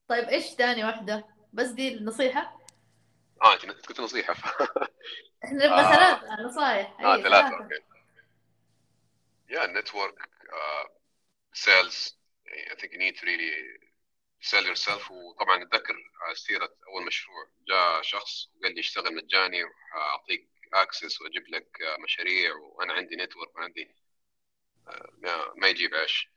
[0.08, 2.60] طيب إيش ثاني واحدة؟ بس دي النصيحة؟
[3.42, 4.34] آه أنت قلت نصيحة.
[5.46, 5.96] إحنا نبغى آه.
[5.96, 7.76] ثلاث نصايح آه ثلاثة أوكي.
[9.50, 10.28] Yeah network
[11.54, 12.14] sales.
[12.72, 13.54] I think you need to really
[14.41, 15.12] sell yourself.
[15.12, 21.47] وطبعا اتذكر على سيرة أول مشروع جاء شخص وقال لي اشتغل مجاني واعطيك access وأجيب
[21.47, 21.68] لك
[22.04, 23.95] مشاريع وأنا عندي network وعندي
[24.88, 26.30] آه، ما- ما يجيب عيش.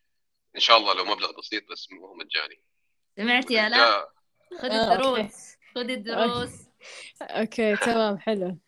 [0.57, 2.61] إن شاء الله لو مبلغ بسيط بس مو مجاني.
[3.17, 4.13] سمعت يا جاء
[4.61, 6.51] خذ الدروس خذ الدروس.
[7.23, 8.59] أوكي تمام حلو.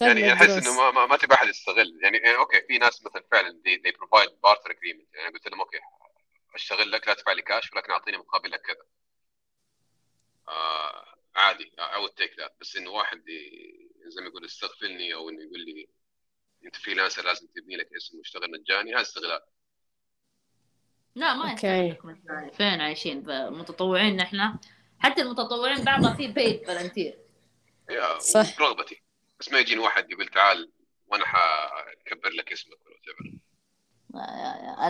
[0.00, 0.50] يعني أحس.
[0.50, 1.98] إنه ما, ما, ما تبي أحد يستغل.
[2.02, 5.14] يعني, يعني أوكي في ناس مثلا فعلا they, they provide barter agreement.
[5.14, 5.78] يعني قلت لهم أوكي
[6.54, 8.86] أشتغل لك لا تدفع لي كاش ولكن أعطيني مقابلك كذا.
[10.48, 12.50] آه عادي I would take that.
[12.60, 13.22] بس إنه واحد
[14.06, 15.88] زي ما يقول يستغفلني أو إنه يقول لي
[16.64, 19.40] أنت freelancer لازم تبني لك اسم واشتغل مجاني هذا استغلال.
[21.14, 21.98] لا ما مجاني
[22.52, 24.60] فين عايشين؟ متطوعين إحنا
[24.98, 27.18] حتى المتطوعين بعضها في paid volunteer
[27.90, 28.58] يا صح.
[28.58, 29.03] برغبتي
[29.44, 30.70] بس ما يجيني واحد يقول تعال
[31.06, 31.24] وأنا
[32.06, 33.38] حكبر لك اسمك ولا.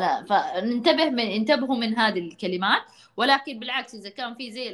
[0.01, 2.83] لا فننتبه من انتبهوا من هذه الكلمات
[3.17, 4.69] ولكن بالعكس إذا كان في زي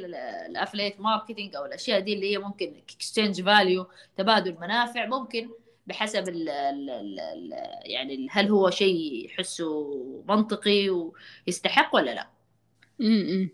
[0.49, 3.87] ال affiliate marketing أو الأشياء دي اللي هي ممكن exchange value
[4.17, 5.49] تبادل منافع ممكن
[5.87, 7.53] بحسب ال ال ال
[7.85, 9.93] يعني هل هو شيء يحسه
[10.27, 12.29] منطقي ويستحق ولا لا
[13.01, 13.49] امم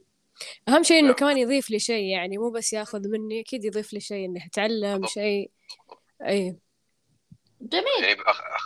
[0.69, 1.13] أهم شيء إنه.
[1.13, 5.05] كمان يضيف لي شيء يعني مو بس ياخذ مني أكيد يضيف لي شيء إني أتعلم.
[5.05, 5.51] شيء
[6.21, 6.57] أي.
[7.61, 8.03] جميل.
[8.03, 8.21] يعني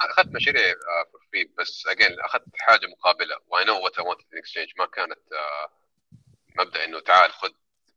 [0.09, 0.73] أخذت مشاريع
[1.11, 3.35] for free بس again أخذت حاجة مقابلة.
[3.47, 5.69] و I know what I want in exchange ما كانت آه،
[6.59, 7.51] مبدأ إنه تعال خذ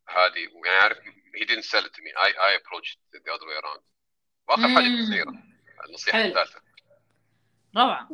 [0.08, 0.48] هذه.
[0.64, 0.98] يعني عارف
[1.34, 2.10] he didn't sell it to me.
[2.16, 3.82] I I approached it the other way around.
[4.48, 5.02] وآخر حاجة.
[5.02, 5.34] قصيرة
[5.88, 6.24] النصيحة.
[6.24, 6.60] الثالثة.
[7.76, 8.08] روعة.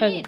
[0.00, 0.26] جميل.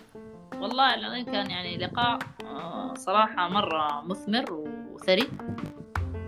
[0.60, 4.44] والله العظيم كان يعني لقاء آه، صراحة مرة مثمر
[4.92, 5.28] وثري.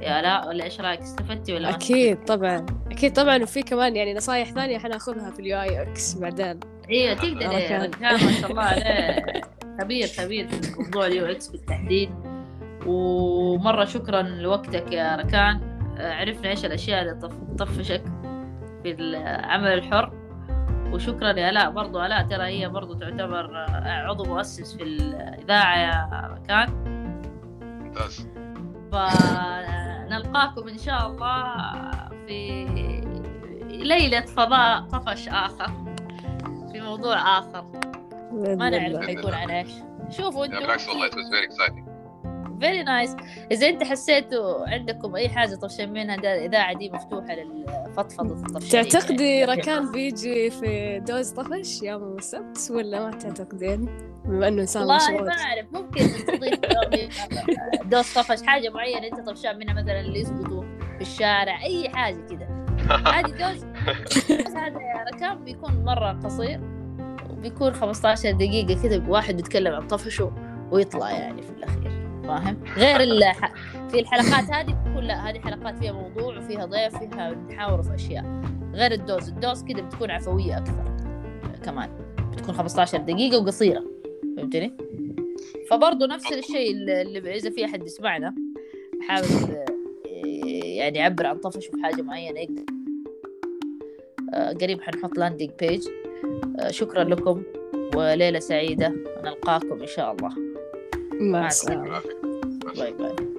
[0.00, 2.66] يا لا ولا إيش رأيك استفدتي ولا أكيد طبعا.
[2.90, 6.60] أكيد طبعا وفي كمان يعني نصايح ثانية حناخذها في ال UIX بعدين.
[6.90, 7.46] إيوه تقدر
[8.02, 9.40] ما شاء الله عليه
[9.80, 12.10] خبير خبير في موضوع ال UX بالتحديد
[12.86, 15.60] ومرة شكرا لوقتك يا ركان.
[15.98, 18.02] آه، عرفنا إيش الأشياء اللي تطف- تطفشك
[18.82, 20.19] في العمل الحر.
[20.92, 26.28] وشكرا يا الاء برضو الاء ترى هي برضو تعتبر آه، عضو مؤسس في الإذاعة يا
[26.34, 26.68] ركان
[27.60, 28.28] ممتاز.
[28.92, 31.54] فنلقاكم إن شاء الله
[32.26, 32.64] في
[33.70, 35.70] ليلة فضاء طفش آخر
[36.72, 37.64] في موضوع آخر.
[38.32, 39.06] ما نعرف.
[39.06, 39.70] حيكون عن إيش.
[40.10, 40.66] شوفوا لا أنتم.
[40.66, 41.89] بالعكس والله it was very exciting
[42.60, 43.16] very nice
[43.52, 49.92] إذا أنت حسيتوا عندكم أي حاجة طفشان منها الاذاعه دي مفتوحة للفضفضة الطفشانيه تعتقدي ركان
[49.92, 53.88] بيجي في dose طفش يوم السبت ولا ما تعتقدين؟
[54.24, 56.60] بما إنه إنسان والله ما أعرف ممكن تضيف
[57.84, 60.62] dose طفش حاجة معينة أنت طفشان منها مثلا اللي يسقطوا
[60.96, 62.66] في الشارع أي حاجة كذا
[63.06, 63.64] عادي dose
[64.40, 64.78] بس هذا
[65.14, 66.60] ركان بيكون مرة قصير
[67.30, 70.32] وبيكون 15 دقيقة كذا واحد بيتكلم عن طفشه
[70.70, 71.99] ويطلع يعني في الأخير.
[72.30, 73.52] فاهم؟ غير الح...
[73.88, 78.24] في الحلقات هذه بتكون لا هذه حلقات فيها موضوع وفيها ضيف فيها نحاور في أشياء.
[78.74, 80.84] غير ال dose ال dose كذا بتكون عفوية أكثر.
[81.64, 81.90] كمان
[82.32, 83.84] بتكون 15 دقيقة وقصيرة.
[84.36, 84.76] فهمتني؟
[85.70, 88.34] فبرضه نفس الشيء اللي إذا في أحد يسمعنا
[89.08, 89.66] حابب
[90.62, 92.64] يعني يعبر عن طفشه في حاجة معينة يقدر.
[94.34, 95.88] آه، قريب حنحط landing page
[96.70, 97.42] شكرا لكم
[97.96, 98.94] وليلة سعيدة.
[99.24, 100.30] نلقاكم إن شاء الله.
[101.20, 102.19] مع السلامة.
[102.74, 103.29] Like.